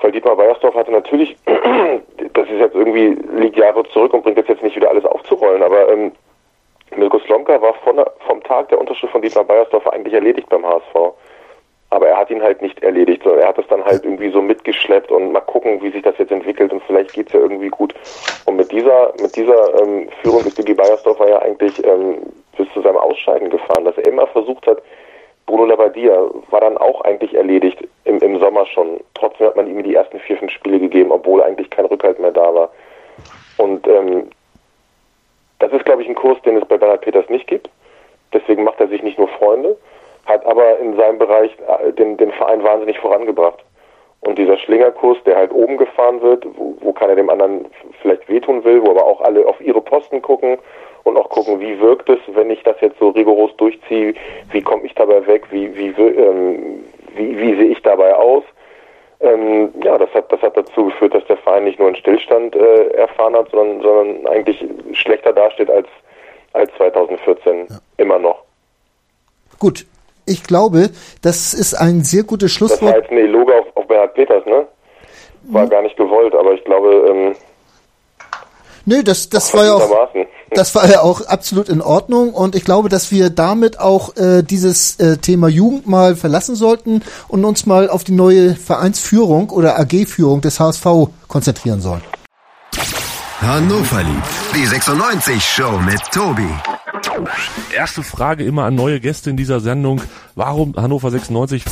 [0.00, 4.48] Weil Dietmar Beiersdorf hatte natürlich, das ist jetzt irgendwie, liegt Jahre zurück und bringt jetzt,
[4.48, 6.12] jetzt nicht wieder alles aufzurollen, aber ähm,
[6.96, 11.14] Mirko Slomka war von, vom Tag der Unterschrift von Dietmar Beiersdorf eigentlich erledigt beim HSV
[11.90, 14.42] aber er hat ihn halt nicht erledigt, sondern er hat es dann halt irgendwie so
[14.42, 17.94] mitgeschleppt und mal gucken, wie sich das jetzt entwickelt und vielleicht geht's ja irgendwie gut.
[18.46, 22.18] Und mit dieser, mit dieser ähm, Führung ist Digi Beiersdorfer ja eigentlich ähm,
[22.56, 24.82] bis zu seinem Ausscheiden gefahren, dass er immer versucht hat,
[25.46, 29.00] Bruno Labbadia war dann auch eigentlich erledigt im, im Sommer schon.
[29.14, 32.32] Trotzdem hat man ihm die ersten vier, fünf Spiele gegeben, obwohl eigentlich kein Rückhalt mehr
[32.32, 32.70] da war.
[33.58, 34.30] Und ähm,
[35.58, 37.68] das ist, glaube ich, ein Kurs, den es bei Bernhard Peters nicht gibt.
[38.32, 39.76] Deswegen macht er sich nicht nur Freunde,
[40.26, 43.64] hat aber in seinem Bereich äh, den, den Verein wahnsinnig vorangebracht.
[44.20, 47.66] Und dieser Schlingerkurs, der halt oben gefahren wird, wo, wo keiner dem anderen
[48.00, 50.56] vielleicht wehtun will, wo aber auch alle auf ihre Posten gucken
[51.02, 54.14] und auch gucken, wie wirkt es, wenn ich das jetzt so rigoros durchziehe,
[54.50, 58.44] wie komme ich dabei weg, wie, wie, ähm, wie, wie sehe ich dabei aus.
[59.20, 62.56] Ähm, ja, das hat, das hat dazu geführt, dass der Verein nicht nur einen Stillstand
[62.56, 65.88] äh, erfahren hat, sondern, sondern eigentlich schlechter dasteht als,
[66.54, 67.76] als 2014 ja.
[67.98, 68.42] immer noch.
[69.58, 69.86] Gut,
[70.26, 70.90] ich glaube,
[71.22, 72.82] das ist ein sehr gutes Schlusswort.
[72.82, 74.66] Das war jetzt eine Eloge auf, auf Bernhard Peters, ne?
[75.44, 77.34] War gar nicht gewollt, aber ich glaube, ähm,
[78.86, 80.08] Nö, das, das war ja auch,
[80.50, 84.42] das war ja auch absolut in Ordnung und ich glaube, dass wir damit auch äh,
[84.42, 89.78] dieses äh, Thema Jugend mal verlassen sollten und uns mal auf die neue Vereinsführung oder
[89.78, 90.86] AG-Führung des HSV
[91.28, 92.02] konzentrieren sollen.
[93.40, 96.48] Hannover liebt die 96 Show mit Tobi.
[97.74, 100.00] Erste Frage immer an neue Gäste in dieser Sendung.
[100.34, 101.64] Warum Hannover 96?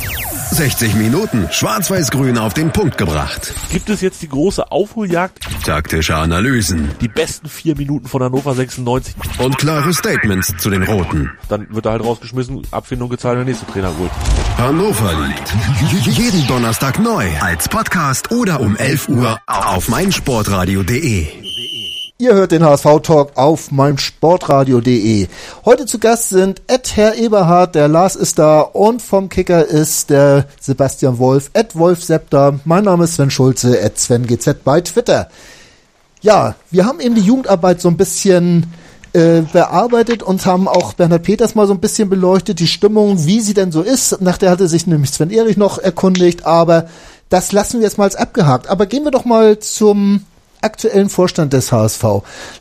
[0.51, 3.53] 60 Minuten Schwarz-Weiß-Grün auf den Punkt gebracht.
[3.71, 5.47] Gibt es jetzt die große Aufholjagd?
[5.65, 6.91] Taktische Analysen.
[7.01, 9.15] Die besten vier Minuten von Hannover 96.
[9.39, 11.31] Und klare Statements zu den Roten.
[11.49, 14.11] Dann wird er halt rausgeschmissen, Abfindung gezahlt der nächste Trainer holt.
[14.57, 15.53] Hannover liegt.
[16.05, 17.25] Jeden Donnerstag neu.
[17.41, 21.42] Als Podcast oder um 11 Uhr auf meinsportradio.de.
[22.19, 25.27] Ihr hört den HSV-Talk auf meinsportradio.de.
[25.65, 30.11] Heute zu Gast sind Ed Herr Eberhard, der Lars ist da und vom Kicker ist
[30.11, 32.59] der Sebastian Wolf, Ed Wolf Septa.
[32.65, 35.27] Mein Name ist Sven Schulze, Ed Sven GZ bei Twitter.
[36.21, 38.71] Ja, wir haben eben die Jugendarbeit so ein bisschen
[39.13, 43.41] äh, bearbeitet und haben auch Bernhard Peters mal so ein bisschen beleuchtet, die Stimmung, wie
[43.41, 44.21] sie denn so ist.
[44.21, 46.87] Nach der hatte sich nämlich Sven Erich noch erkundigt, aber
[47.29, 48.69] das lassen wir jetzt mal als abgehakt.
[48.69, 50.21] Aber gehen wir doch mal zum
[50.63, 52.03] aktuellen Vorstand des HSV.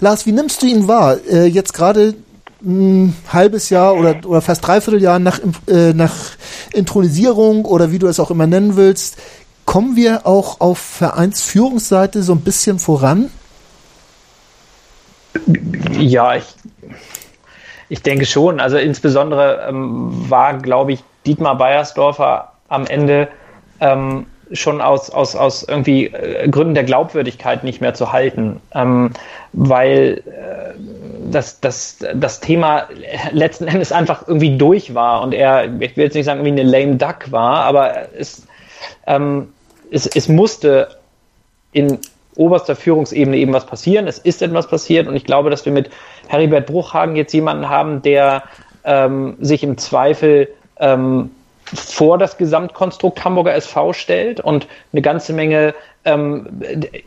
[0.00, 1.16] Lars, wie nimmst du ihn wahr?
[1.30, 2.14] Äh, jetzt gerade
[2.64, 6.14] ein halbes Jahr oder, oder fast dreiviertel Jahr nach, äh, nach
[6.72, 9.16] Intronisierung oder wie du es auch immer nennen willst,
[9.64, 13.30] kommen wir auch auf Vereinsführungsseite so ein bisschen voran?
[15.98, 16.44] Ja, ich,
[17.88, 18.60] ich denke schon.
[18.60, 23.28] Also insbesondere ähm, war, glaube ich, Dietmar Beiersdorfer am Ende
[23.80, 29.10] ähm, schon aus, aus, aus irgendwie äh, Gründen der Glaubwürdigkeit nicht mehr zu halten, ähm,
[29.52, 30.74] weil äh,
[31.30, 32.88] das, das, das Thema
[33.32, 36.62] letzten Endes einfach irgendwie durch war und er, ich will jetzt nicht sagen, wie eine
[36.62, 38.46] lame duck war, aber es,
[39.06, 39.48] ähm,
[39.90, 40.88] es, es musste
[41.72, 41.98] in
[42.36, 44.06] oberster Führungsebene eben was passieren.
[44.06, 45.90] Es ist etwas passiert und ich glaube, dass wir mit
[46.28, 48.44] Heribert Bruchhagen jetzt jemanden haben, der
[48.84, 50.48] ähm, sich im Zweifel
[50.78, 51.30] ähm,
[51.74, 56.60] vor das Gesamtkonstrukt Hamburger SV stellt und eine ganze Menge ähm,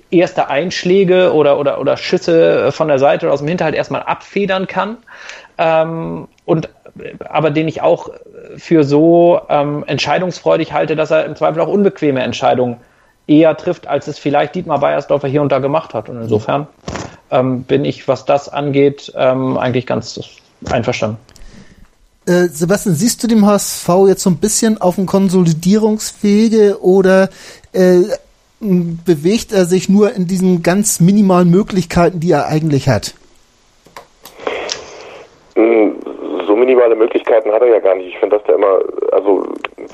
[0.09, 4.67] erste Einschläge oder, oder, oder Schüsse von der Seite oder aus dem Hinterhalt erstmal abfedern
[4.67, 4.97] kann.
[5.57, 6.69] Ähm, und
[7.27, 8.09] aber den ich auch
[8.55, 12.77] für so ähm, entscheidungsfreudig halte, dass er im Zweifel auch unbequeme Entscheidungen
[13.27, 16.09] eher trifft, als es vielleicht Dietmar Beiersdorfer hier und da gemacht hat.
[16.09, 16.67] Und insofern
[17.31, 20.19] ähm, bin ich, was das angeht, ähm, eigentlich ganz
[20.71, 21.17] einverstanden.
[22.27, 27.29] Äh, Sebastian, siehst du dem HSV jetzt so ein bisschen auf dem Konsolidierungswege oder
[27.71, 28.01] äh,
[28.59, 33.13] bewegt er sich nur in diesen ganz minimalen Möglichkeiten, die er eigentlich hat?
[35.55, 35.95] Hm,
[36.47, 38.07] so minimale Möglichkeiten hat er ja gar nicht.
[38.07, 38.79] Ich finde, dass der immer,
[39.11, 39.45] also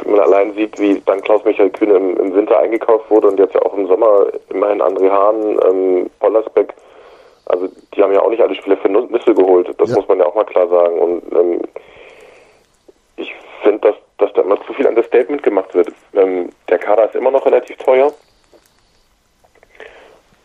[0.03, 3.55] wenn man allein sieht, wie dann Klaus-Michael Kühne im, im, Winter eingekauft wurde und jetzt
[3.55, 6.73] ja auch im Sommer immerhin André Hahn, ähm, Pollersbeck,
[7.47, 9.69] also die haben ja auch nicht alle Spiele für Nüsse geholt.
[9.77, 9.97] Das ja.
[9.97, 10.97] muss man ja auch mal klar sagen.
[10.97, 11.61] Und ähm,
[13.21, 15.91] ich finde, dass, dass da immer zu viel an das Statement gemacht wird.
[16.13, 18.11] Ähm, der Kader ist immer noch relativ teuer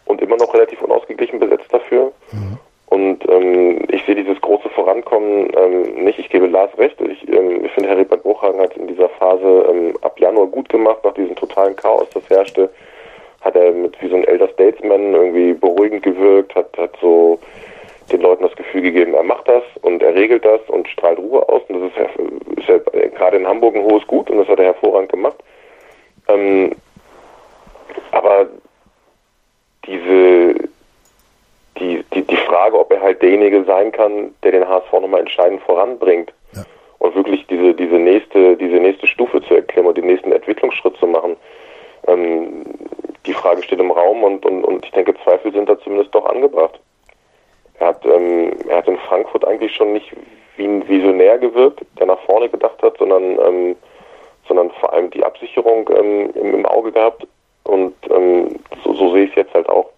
[0.04, 2.12] und immer noch relativ unausgeglichen besetzt dafür.
[2.32, 2.58] Mhm.
[2.88, 6.18] Und ähm, ich sehe dieses große Vorankommen ähm, nicht.
[6.18, 7.00] Ich gebe Lars recht.
[7.00, 11.02] Ich, ähm, ich finde, Heribert Bruchhagen hat in dieser Phase ähm, ab Januar gut gemacht,
[11.04, 12.70] nach diesem totalen Chaos, das herrschte.
[13.40, 17.38] Hat er mit wie so ein Elder Statesman irgendwie beruhigend gewirkt, hat, hat so
[18.10, 21.48] den Leuten das Gefühl gegeben, er macht das und er regelt das und strahlt Ruhe
[21.48, 21.62] aus.
[21.68, 22.04] Und das ist ja,
[22.56, 25.36] ist ja gerade in Hamburg ein hohes Gut und das hat er hervorragend gemacht.
[26.28, 26.72] Ähm,
[28.12, 28.46] aber
[29.86, 30.54] diese,
[31.78, 35.62] die, die, die Frage, ob er halt derjenige sein kann, der den HSV nochmal entscheidend
[35.62, 36.64] voranbringt ja.
[36.98, 41.06] und wirklich diese, diese nächste, diese nächste Stufe zu erklimmen und den nächsten Entwicklungsschritt zu
[41.06, 41.36] machen,
[42.06, 42.64] ähm,
[43.26, 46.26] die Frage steht im Raum und, und, und ich denke, Zweifel sind da zumindest doch
[46.26, 46.78] angebracht.
[47.78, 50.10] Er hat, ähm, er hat in Frankfurt eigentlich schon nicht
[50.56, 53.76] wie ein Visionär gewirkt, der nach vorne gedacht hat, sondern, ähm,
[54.48, 57.26] sondern vor allem die Absicherung ähm, im, im, Auge gehabt.
[57.64, 59.90] Und ähm, so, so, sehe ich es jetzt halt auch.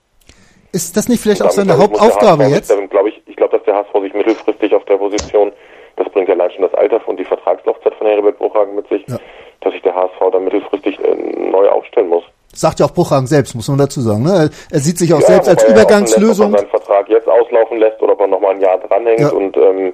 [0.72, 2.74] Ist das nicht vielleicht auch seine Hauptaufgabe jetzt?
[2.90, 5.52] Glaub ich ich glaube, dass der HSV sich mittelfristig auf der Position,
[5.96, 9.16] das bringt allein schon das Alter und die Vertragslaufzeit von Herbert Bruchhagen mit sich, ja.
[9.60, 12.24] dass sich der HSV da mittelfristig äh, neu aufstellen muss.
[12.58, 14.24] Sagt ja auch Bruchhagen selbst, muss man dazu sagen.
[14.24, 14.50] Ne?
[14.70, 16.50] Er sieht sich auch ja, selbst als Übergangslösung.
[16.50, 19.20] Lässt, ob er seinen Vertrag jetzt auslaufen lässt oder ob er nochmal ein Jahr dranhängt.
[19.20, 19.28] Ja.
[19.28, 19.92] Und ähm,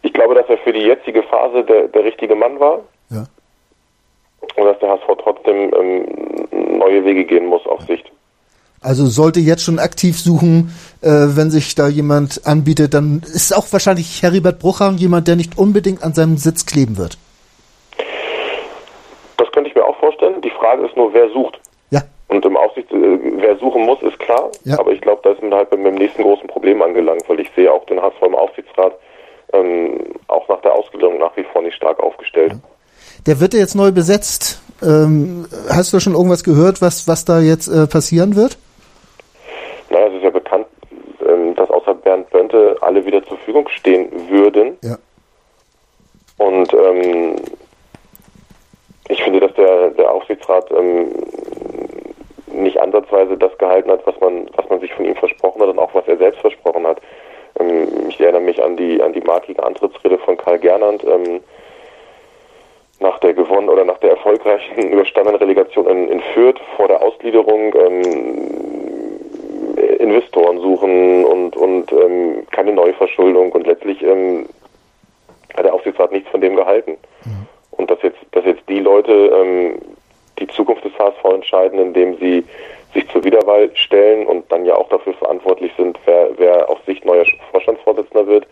[0.00, 2.80] ich glaube, dass er für die jetzige Phase der, der richtige Mann war.
[3.10, 3.26] Ja.
[4.56, 8.10] Und dass der HSV trotzdem ähm, neue Wege gehen muss auf Sicht.
[8.80, 13.66] Also sollte jetzt schon aktiv suchen, äh, wenn sich da jemand anbietet, dann ist auch
[13.70, 17.16] wahrscheinlich Heribert Bruchhagen jemand, der nicht unbedingt an seinem Sitz kleben wird.
[19.38, 20.40] Das könnte ich mir auch vorstellen.
[20.42, 21.60] Die Frage ist nur, wer sucht.
[21.90, 22.00] Ja.
[22.28, 24.50] Und im Aufsicht, äh, wer suchen muss, ist klar.
[24.64, 24.78] Ja.
[24.78, 27.50] Aber ich glaube, da ist man halt mit dem nächsten großen Problem angelangt, weil ich
[27.54, 28.94] sehe auch den HSV im Aufsichtsrat
[29.52, 32.52] ähm, auch nach der Ausgliederung nach wie vor nicht stark aufgestellt.
[32.52, 32.58] Ja.
[33.26, 34.60] Der wird ja jetzt neu besetzt.
[34.82, 38.58] Ähm, hast du schon irgendwas gehört, was, was da jetzt äh, passieren wird?
[39.90, 40.66] Naja, es ist ja bekannt,
[41.26, 44.78] ähm, dass außer Bernd Bönte alle wieder zur Verfügung stehen würden.
[44.82, 44.96] Ja.
[46.38, 47.36] Und ähm,
[49.08, 51.12] ich finde, dass der, der Aufsichtsrat ähm,
[52.52, 55.78] nicht ansatzweise das gehalten hat, was man, was man sich von ihm versprochen hat und
[55.78, 57.00] auch was er selbst versprochen hat.
[57.58, 61.40] Ähm, ich erinnere mich an die, an die markige Antrittsrede von Karl Gernand ähm,
[63.00, 67.74] nach der gewonnen oder nach der erfolgreichen überstandenen Relegation in, in Fürth vor der Ausgliederung
[67.74, 68.02] ähm,
[69.98, 74.46] Investoren suchen und, und ähm, keine Neuverschuldung und letztlich ähm,
[75.56, 76.96] hat der Aufsichtsrat nichts von dem gehalten.
[77.24, 77.43] Mhm.
[77.76, 79.78] Und dass jetzt, dass jetzt die Leute ähm,
[80.38, 82.44] die Zukunft des HSV entscheiden, indem sie
[82.92, 87.04] sich zur Wiederwahl stellen und dann ja auch dafür verantwortlich sind, wer, wer auf Sicht
[87.04, 88.46] neuer Vorstandsvorsitzender wird.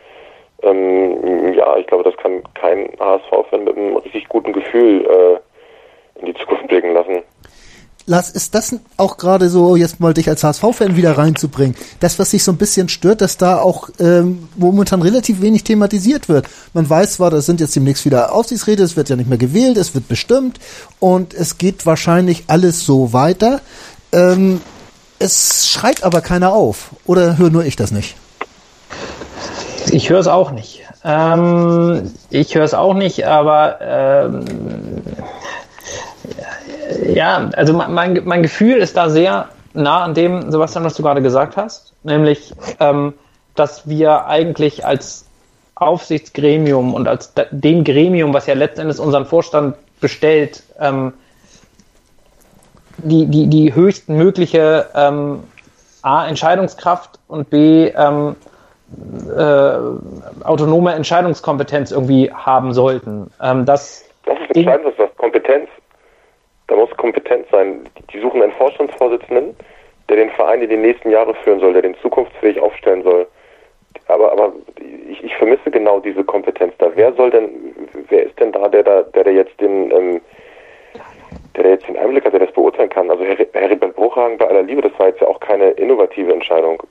[0.63, 6.27] Ähm, ja, ich glaube, das kann kein HSV-Fan mit einem richtig guten Gefühl äh, in
[6.27, 7.23] die Zukunft blicken lassen.
[8.07, 12.33] Lars, ist das auch gerade so, jetzt mal dich als HSV-Fan wieder reinzubringen, das, was
[12.33, 16.47] sich so ein bisschen stört, dass da auch ähm, momentan relativ wenig thematisiert wird.
[16.75, 19.77] Man weiß zwar, das sind jetzt demnächst wieder Aufsichtsräte, es wird ja nicht mehr gewählt,
[19.77, 20.59] es wird bestimmt
[20.99, 23.61] und es geht wahrscheinlich alles so weiter.
[24.13, 24.61] Ähm,
[25.19, 26.91] es schreit aber keiner auf.
[27.07, 28.17] Oder höre nur ich das nicht?
[29.93, 30.83] Ich höre es auch nicht.
[31.05, 34.45] Ähm, ich höre es auch nicht, aber ähm,
[37.07, 41.23] ja, also mein, mein Gefühl ist da sehr nah an dem, Sebastian, was du gerade
[41.23, 43.15] gesagt hast, nämlich, ähm,
[43.55, 45.27] dass wir eigentlich als
[45.75, 51.13] Aufsichtsgremium und als dem Gremium, was ja letztendlich unseren Vorstand bestellt, ähm,
[52.99, 55.45] die, die, die höchstmögliche ähm,
[56.03, 58.37] A, Entscheidungskraft und B, ähm,
[59.37, 63.31] äh, autonome Entscheidungskompetenz irgendwie haben sollten.
[63.41, 65.69] Ähm, das, das ist das Kompetenz
[66.73, 67.87] da muss kompetent sein.
[68.15, 69.55] Die suchen einen Vorstandsvorsitzenden,
[70.09, 73.27] der den Verein in die nächsten Jahre führen soll, der den zukunftsfähig aufstellen soll.
[74.09, 74.53] Aber, aber
[75.11, 76.91] ich, ich vermisse genau diese Kompetenz da.
[76.95, 77.51] Wer soll denn,
[78.09, 80.21] wer ist denn da, der da, der, der jetzt den, ähm,
[81.55, 83.11] der, der jetzt den Einblick hat, der das beurteilen kann?
[83.11, 86.83] Also Herr, Heribert Bruchhagen bei aller Liebe, das war jetzt ja auch keine innovative Entscheidung,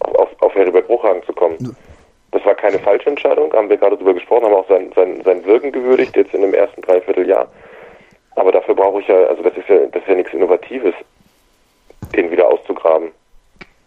[0.00, 1.76] auf, auf, auf Heribert Bruchhagen zu kommen.
[2.30, 5.44] Das war keine falsche Entscheidung, haben wir gerade darüber gesprochen, haben auch sein, sein, sein
[5.44, 7.46] Wirken gewürdigt, jetzt in dem ersten Dreivierteljahr.
[8.36, 10.94] Aber dafür brauche ich ja, also das ist ja, das ist ja nichts Innovatives,
[12.14, 13.10] den wieder auszugraben.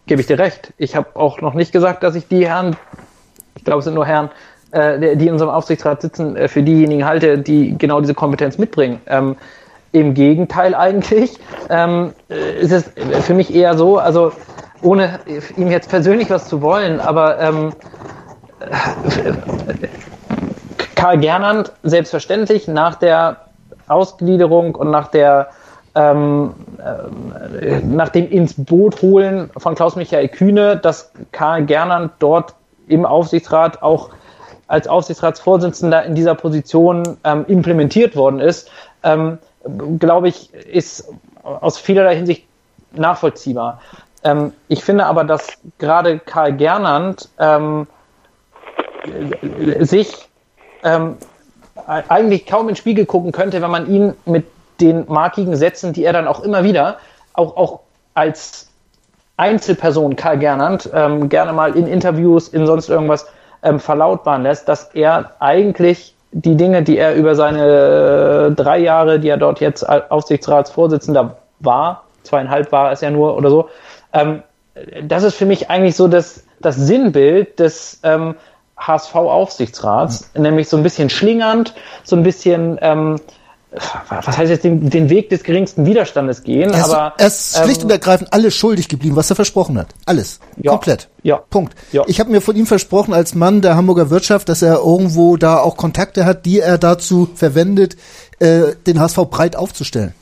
[0.06, 0.72] Gebe ich dir recht.
[0.76, 2.76] Ich habe auch noch nicht gesagt, dass ich die Herren,
[3.56, 4.30] ich glaube, es sind nur Herren,
[4.72, 9.00] äh, die in unserem Aufsichtsrat sitzen, äh, für diejenigen halte, die genau diese Kompetenz mitbringen.
[9.06, 9.36] Ähm,
[9.92, 11.38] Im Gegenteil eigentlich
[11.68, 12.90] ähm, äh, ist es
[13.24, 14.32] für mich eher so, also
[14.82, 15.20] ohne
[15.56, 17.72] ihm jetzt persönlich was zu wollen, aber ähm,
[20.96, 23.49] Karl Gernand selbstverständlich nach der
[23.90, 25.50] Ausgliederung und nach der
[25.94, 32.54] ähm, äh, nach dem ins Boot holen von Klaus-Michael Kühne, dass Karl Gernand dort
[32.86, 34.10] im Aufsichtsrat auch
[34.68, 38.70] als Aufsichtsratsvorsitzender in dieser Position ähm, implementiert worden ist,
[39.02, 39.38] ähm,
[39.98, 41.12] glaube ich, ist
[41.42, 42.46] aus vielerlei Hinsicht
[42.92, 43.80] nachvollziehbar.
[44.22, 47.88] Ähm, ich finde aber, dass gerade Karl Gernand ähm,
[49.80, 50.28] sich
[50.84, 51.16] ähm,
[51.86, 54.46] eigentlich kaum in den Spiegel gucken könnte, wenn man ihn mit
[54.80, 56.98] den markigen Sätzen, die er dann auch immer wieder,
[57.32, 57.80] auch, auch
[58.14, 58.68] als
[59.36, 63.26] Einzelperson Karl Gernand, ähm, gerne mal in Interviews, in sonst irgendwas
[63.62, 69.28] ähm, verlautbaren lässt, dass er eigentlich die Dinge, die er über seine drei Jahre, die
[69.28, 73.68] er dort jetzt Aufsichtsratsvorsitzender war, zweieinhalb war es ja nur oder so,
[74.12, 74.42] ähm,
[75.02, 78.34] das ist für mich eigentlich so das, das Sinnbild des ähm,
[78.80, 80.42] HSV-Aufsichtsrats, mhm.
[80.42, 83.20] nämlich so ein bisschen schlingernd, so ein bisschen, ähm,
[84.08, 86.70] was heißt jetzt, den, den Weg des geringsten Widerstandes gehen.
[86.72, 89.78] Er ist, aber, er ist schlicht ähm, und ergreifend alles schuldig geblieben, was er versprochen
[89.78, 89.88] hat.
[90.06, 90.40] Alles.
[90.56, 91.08] Ja, Komplett.
[91.22, 91.36] Ja.
[91.50, 91.74] Punkt.
[91.92, 92.02] Ja.
[92.06, 95.58] Ich habe mir von ihm versprochen, als Mann der Hamburger Wirtschaft, dass er irgendwo da
[95.60, 97.96] auch Kontakte hat, die er dazu verwendet,
[98.40, 100.14] äh, den HSV breit aufzustellen.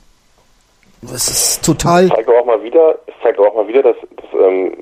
[1.00, 2.04] Das ist total.
[2.04, 4.76] Es zeigt auch mal wieder, es zeigt auch mal wieder, dass, dass, ähm,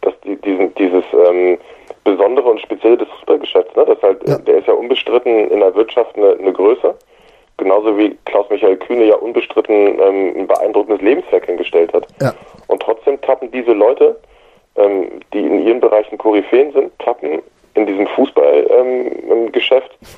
[0.00, 1.58] dass die, diesen, dieses ähm,
[2.04, 3.76] Besondere und Spezielle des Fußballgeschäfts.
[3.76, 3.84] Ne?
[3.84, 4.38] Das halt, ja.
[4.38, 6.94] Der ist ja unbestritten in der Wirtschaft eine, eine Größe.
[7.56, 12.06] Genauso wie Klaus-Michael Kühne ja unbestritten ähm, ein beeindruckendes Lebenswerk hingestellt hat.
[12.22, 12.32] Ja.
[12.68, 14.18] Und trotzdem tappen diese Leute,
[14.76, 17.42] ähm, die in ihren Bereichen Koryphäen sind, tappen
[17.74, 20.08] in diesem Fußballgeschäft, ähm,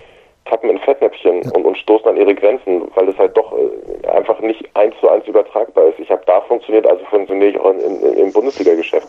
[0.44, 1.50] tappen in Fettnäpfchen ja.
[1.54, 5.08] und, und stoßen an ihre Grenzen, weil es halt doch äh, einfach nicht eins zu
[5.08, 5.98] eins übertragbar ist.
[5.98, 9.08] Ich habe da funktioniert, also funktioniere ich auch in, in, im Bundesliga-Geschäft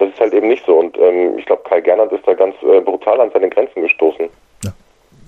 [0.00, 0.74] das ist halt eben nicht so.
[0.74, 4.28] Und ähm, ich glaube, Kai Gernand ist da ganz äh, brutal an seine Grenzen gestoßen.
[4.64, 4.72] Ja.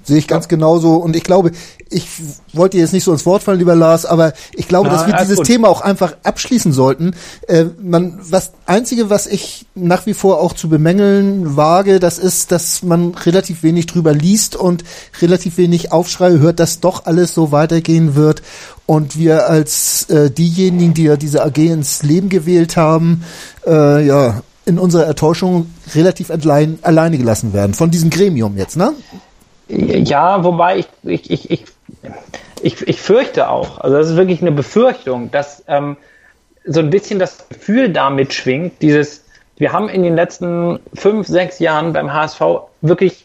[0.03, 0.97] Sehe ich ganz genauso.
[0.97, 1.53] Und ich glaube,
[1.91, 2.07] ich
[2.55, 5.15] wollte jetzt nicht so ins Wort fallen, lieber Lars, aber ich glaube, Na, dass wir
[5.15, 5.47] dieses gut.
[5.47, 7.15] Thema auch einfach abschließen sollten.
[7.47, 12.51] Äh, man, was einzige, was ich nach wie vor auch zu bemängeln wage, das ist,
[12.51, 14.85] dass man relativ wenig drüber liest und
[15.21, 18.43] relativ wenig Aufschrei hört, dass doch alles so weitergehen wird.
[18.87, 23.23] Und wir als äh, diejenigen, die ja diese AG ins Leben gewählt haben,
[23.65, 27.75] äh, ja, in unserer Enttäuschung relativ allein, alleine gelassen werden.
[27.75, 28.93] Von diesem Gremium jetzt, ne?
[29.69, 31.65] Ja, wobei ich, ich, ich, ich,
[32.63, 35.97] ich, ich fürchte auch, also das ist wirklich eine Befürchtung, dass ähm,
[36.65, 39.25] so ein bisschen das Gefühl damit schwingt, dieses,
[39.57, 42.41] wir haben in den letzten fünf, sechs Jahren beim HSV
[42.83, 43.25] wirklich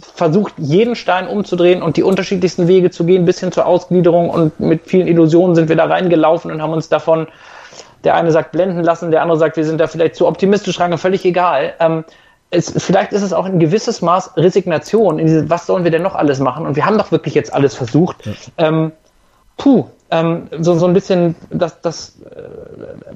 [0.00, 4.58] versucht, jeden Stein umzudrehen und die unterschiedlichsten Wege zu gehen, bis hin zur Ausgliederung und
[4.58, 7.26] mit vielen Illusionen sind wir da reingelaufen und haben uns davon,
[8.04, 10.98] der eine sagt blenden lassen, der andere sagt, wir sind da vielleicht zu optimistisch range,
[10.98, 11.74] völlig egal.
[11.80, 12.04] Ähm,
[12.50, 16.02] es, vielleicht ist es auch ein gewisses Maß Resignation, in diese, was sollen wir denn
[16.02, 16.66] noch alles machen?
[16.66, 18.28] Und wir haben doch wirklich jetzt alles versucht.
[18.58, 18.92] Ähm,
[19.56, 22.18] puh, ähm, so, so ein bisschen, das, das,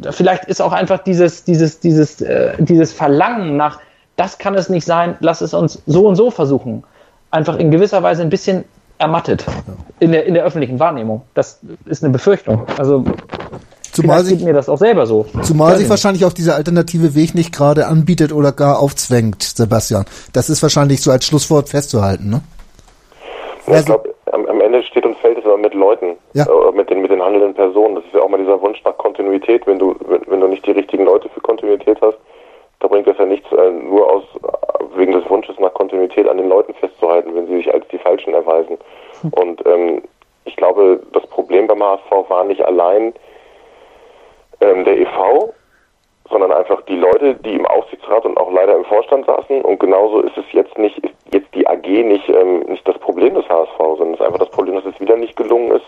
[0.02, 3.80] äh, vielleicht ist auch einfach dieses, dieses, dieses, äh, dieses Verlangen nach,
[4.16, 6.84] das kann es nicht sein, lass es uns so und so versuchen,
[7.30, 8.64] einfach in gewisser Weise ein bisschen
[8.98, 9.44] ermattet
[10.00, 11.22] in der, in der öffentlichen Wahrnehmung.
[11.34, 12.66] Das ist eine Befürchtung.
[12.78, 13.04] Also,
[13.96, 15.26] Zumal vielleicht sich, mir das auch selber so.
[15.42, 20.04] zumal sich ich wahrscheinlich auch dieser alternative Weg nicht gerade anbietet oder gar aufzwängt, Sebastian.
[20.32, 22.40] Das ist wahrscheinlich so als Schlusswort festzuhalten, ne?
[23.66, 26.44] Ja, Also- ich glaube, am, am Ende steht und fällt es aber mit Leuten, Ja.
[26.44, 27.96] äh, mit den mit den handelnden Personen.
[27.96, 29.66] Das ist ja auch mal dieser Wunsch nach Kontinuität.
[29.66, 32.18] Wenn du wenn, wenn du nicht die richtigen Leute für Kontinuität hast,
[32.80, 36.36] da bringt das ja nichts, äh, nur aus äh, wegen des Wunsches nach Kontinuität an
[36.38, 38.76] den Leuten festzuhalten, wenn sie sich als die Falschen erweisen.
[39.32, 40.02] Und ähm,
[40.44, 43.14] ich glaube, das Problem beim HSV war nicht allein
[44.60, 45.52] ähm, der EV,
[46.30, 49.62] sondern einfach die Leute, die im Aufsichtsrat und auch leider im Vorstand saßen.
[49.62, 53.34] Und genauso ist es jetzt nicht, ist jetzt die AG nicht, ähm, nicht das Problem
[53.34, 55.86] des HSV, sondern es ist einfach das Problem, dass es wieder nicht gelungen ist,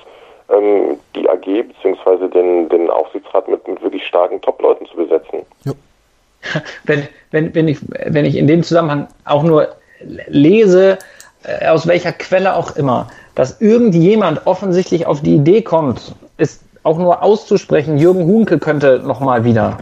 [0.50, 2.28] ähm, die AG bzw.
[2.28, 5.40] Den, den Aufsichtsrat mit, mit wirklich starken Top-Leuten zu besetzen.
[6.84, 9.68] wenn, wenn, wenn, ich, wenn ich in dem Zusammenhang auch nur
[10.00, 10.98] lese,
[11.44, 16.98] äh, aus welcher Quelle auch immer, dass irgendjemand offensichtlich auf die Idee kommt, es auch
[16.98, 19.78] nur auszusprechen, Jürgen Hunke könnte nochmal wieder.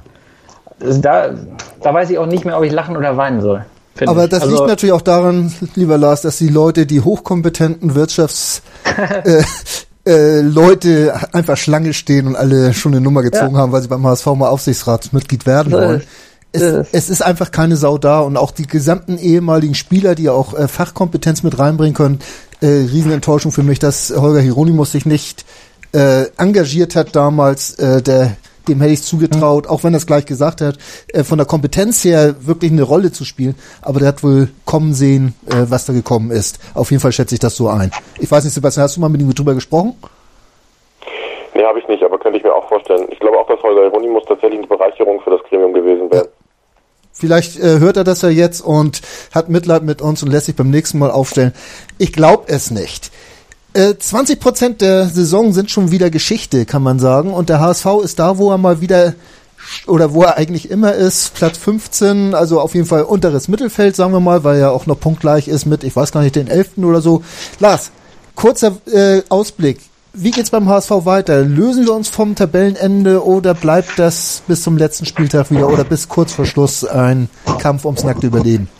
[0.83, 1.31] Also Da,
[1.83, 3.65] da weiß ich auch nicht mehr, ob ich lachen oder weinen soll.
[4.07, 4.31] Aber ich.
[4.31, 8.61] das Also, liegt natürlich auch daran, lieber Lars, dass die Leute, die hochkompetenten Wirtschafts
[9.25, 9.43] äh,
[10.05, 13.61] äh, Leute einfach Schlange stehen und alle schon eine Nummer gezogen Ja.
[13.63, 16.03] haben, weil sie beim HSV mal Aufsichtsratsmitglied werden wollen.
[16.53, 20.33] Es, es ist einfach keine Sau da und auch die gesamten ehemaligen Spieler, die ja
[20.33, 22.19] auch äh, Fachkompetenz mit reinbringen können,
[22.61, 25.45] äh, Riesenenttäuschung für mich, dass Holger Hieronymus sich nicht
[25.97, 28.37] äh, engagiert hat damals, äh, der
[28.69, 30.77] dem hätte ich zugetraut, auch wenn er es gleich gesagt hat,
[31.13, 33.55] äh, von der Kompetenz her wirklich eine Rolle zu spielen.
[33.81, 36.59] Aber der hat wohl kommen sehen, äh, was da gekommen ist.
[36.75, 37.93] Auf jeden Fall schätze ich das so ein.
[38.19, 39.95] Ich weiß nicht, Sebastian, hast du mal mit ihm drüber gesprochen?
[41.55, 43.07] Nee, habe ich nicht, aber könnte ich mir auch vorstellen.
[43.11, 46.29] Ich glaube auch, dass Holger Hieronymus tatsächlich eine Bereicherung für das Gremium gewesen wäre.
[47.13, 49.01] Vielleicht äh, hört er das ja jetzt und
[49.35, 51.55] hat Mitleid mit uns und lässt sich beim nächsten Mal aufstellen.
[51.97, 53.11] Ich glaube es nicht.
[53.77, 57.35] Äh, 20 Prozent der Saison sind schon wieder Geschichte, kann man sagen.
[57.35, 59.13] Und der HSV ist da, wo er mal wieder
[59.87, 64.13] oder wo er eigentlich immer ist, Platz 15, also auf jeden Fall unteres Mittelfeld, sagen
[64.13, 66.79] wir mal, weil er auch noch punktgleich ist mit, ich weiß gar nicht, den 11.
[66.79, 67.23] oder so.
[67.59, 67.91] Lars,
[68.35, 69.81] kurzer äh, Ausblick.
[70.15, 71.43] Wie geht's beim HSV weiter?
[71.43, 76.09] Lösen wir uns vom Tabellenende oder bleibt das bis zum letzten Spieltag wieder oder bis
[76.09, 78.71] kurz vor Schluss ein Kampf ums nackte Überleben?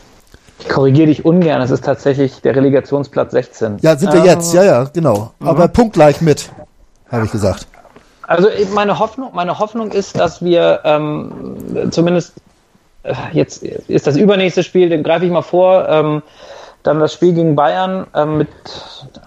[0.59, 3.79] Ich korrigiere dich ungern, es ist tatsächlich der Relegationsplatz 16.
[3.83, 5.33] Ja, sind wir Ähm, jetzt, ja, ja, genau.
[5.41, 6.51] Aber punktgleich mit,
[7.11, 7.67] habe ich gesagt.
[8.23, 12.35] Also meine Hoffnung, meine Hoffnung ist, dass wir ähm, zumindest
[13.05, 16.23] äh, jetzt ist das übernächste Spiel, den greife ich mal vor, ähm,
[16.83, 18.49] dann das Spiel gegen Bayern ähm, mit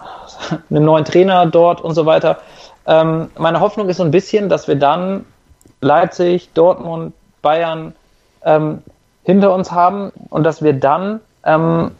[0.70, 2.38] einem neuen Trainer dort und so weiter.
[2.86, 5.24] Ähm, meine Hoffnung ist so ein bisschen, dass wir dann
[5.80, 7.94] Leipzig, Dortmund, Bayern
[8.44, 8.82] ähm,
[9.30, 11.92] hinter uns haben und dass wir dann ähm,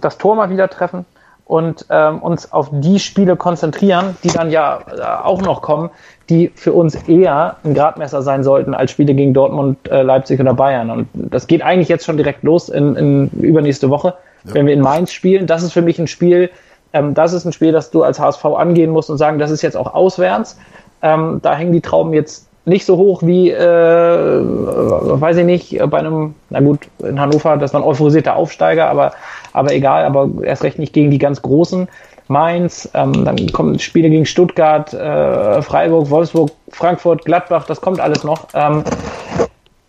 [0.00, 1.04] das Tor mal wieder treffen
[1.44, 5.90] und ähm, uns auf die Spiele konzentrieren, die dann ja äh, auch noch kommen,
[6.28, 10.54] die für uns eher ein Gradmesser sein sollten als Spiele gegen Dortmund, äh, Leipzig oder
[10.54, 10.90] Bayern.
[10.90, 14.14] Und das geht eigentlich jetzt schon direkt los in, in übernächste Woche,
[14.44, 15.48] wenn wir in Mainz spielen.
[15.48, 16.50] Das ist für mich ein Spiel,
[16.92, 19.62] ähm, das ist ein Spiel, das du als HSV angehen musst und sagen, das ist
[19.62, 20.56] jetzt auch auswärts.
[21.02, 25.98] Ähm, da hängen die Trauben jetzt nicht so hoch wie, äh, weiß ich nicht, bei
[25.98, 29.12] einem, na gut, in Hannover, das war ein euphorisierter Aufsteiger, aber,
[29.52, 31.88] aber egal, aber erst recht nicht gegen die ganz Großen.
[32.28, 38.22] Mainz, ähm, dann kommen Spiele gegen Stuttgart, äh, Freiburg, Wolfsburg, Frankfurt, Gladbach, das kommt alles
[38.22, 38.46] noch.
[38.54, 38.84] Ähm,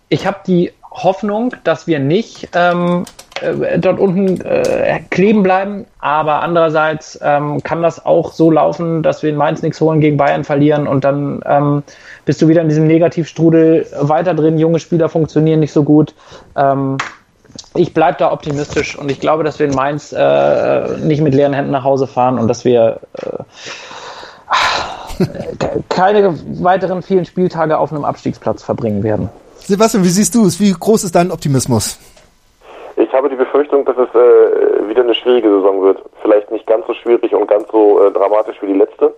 [0.09, 3.05] ich habe die Hoffnung, dass wir nicht ähm,
[3.41, 5.85] äh, dort unten äh, kleben bleiben.
[5.99, 10.17] Aber andererseits ähm, kann das auch so laufen, dass wir in Mainz nichts holen, gegen
[10.17, 11.83] Bayern verlieren und dann ähm,
[12.25, 14.57] bist du wieder in diesem Negativstrudel weiter drin.
[14.57, 16.13] Junge Spieler funktionieren nicht so gut.
[16.55, 16.97] Ähm,
[17.75, 21.53] ich bleibe da optimistisch und ich glaube, dass wir in Mainz äh, nicht mit leeren
[21.53, 23.43] Händen nach Hause fahren und dass wir äh,
[25.89, 29.29] keine weiteren vielen Spieltage auf einem Abstiegsplatz verbringen werden.
[29.59, 30.59] Sebastian, wie siehst du es?
[30.59, 31.97] Wie groß ist dein Optimismus?
[32.95, 36.03] Ich habe die Befürchtung, dass es äh, wieder eine schwierige Saison wird.
[36.21, 39.13] Vielleicht nicht ganz so schwierig und ganz so äh, dramatisch wie die letzte.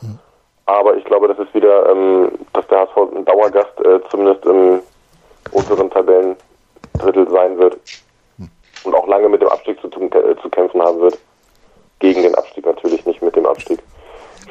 [0.00, 0.18] Hm.
[0.66, 4.80] Aber ich glaube, dass es wieder, ähm, dass der HSV ein Dauergast äh, zumindest im
[5.52, 7.78] unteren Tabellendrittel sein wird.
[8.38, 8.48] Hm.
[8.84, 11.18] Und auch lange mit dem Abstieg zu, tun, äh, zu kämpfen haben wird.
[11.98, 13.80] Gegen den Abstieg natürlich, nicht mit dem Abstieg.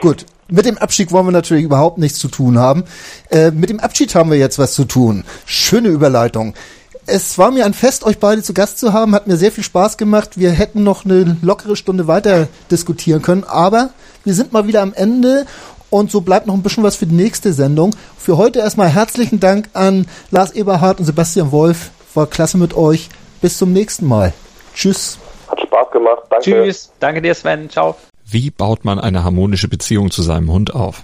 [0.02, 2.86] Gut, mit dem Abstieg wollen wir natürlich überhaupt nichts zu tun haben.
[3.32, 5.24] Äh, mit dem Abschied haben wir jetzt was zu tun.
[5.46, 6.54] Schöne Überleitung.
[7.10, 9.16] Es war mir ein Fest, euch beide zu Gast zu haben.
[9.16, 10.32] Hat mir sehr viel Spaß gemacht.
[10.38, 13.92] Wir hätten noch eine lockere Stunde weiter diskutieren können, aber
[14.26, 15.46] wir sind mal wieder am Ende
[15.90, 17.96] und so bleibt noch ein bisschen was für die nächste Sendung.
[18.18, 21.92] Für heute erstmal herzlichen Dank an Lars Eberhardt und Sebastian Wolf.
[22.14, 23.08] War klasse mit euch.
[23.40, 24.34] Bis zum nächsten Mal.
[24.74, 25.18] Tschüss.
[25.48, 26.24] Hat Spaß gemacht.
[26.30, 26.44] Danke.
[26.44, 26.92] Tschüss.
[27.00, 27.70] Danke dir, Sven.
[27.70, 27.96] Ciao.
[28.26, 31.04] Wie baut man eine harmonische Beziehung zu seinem Hund auf?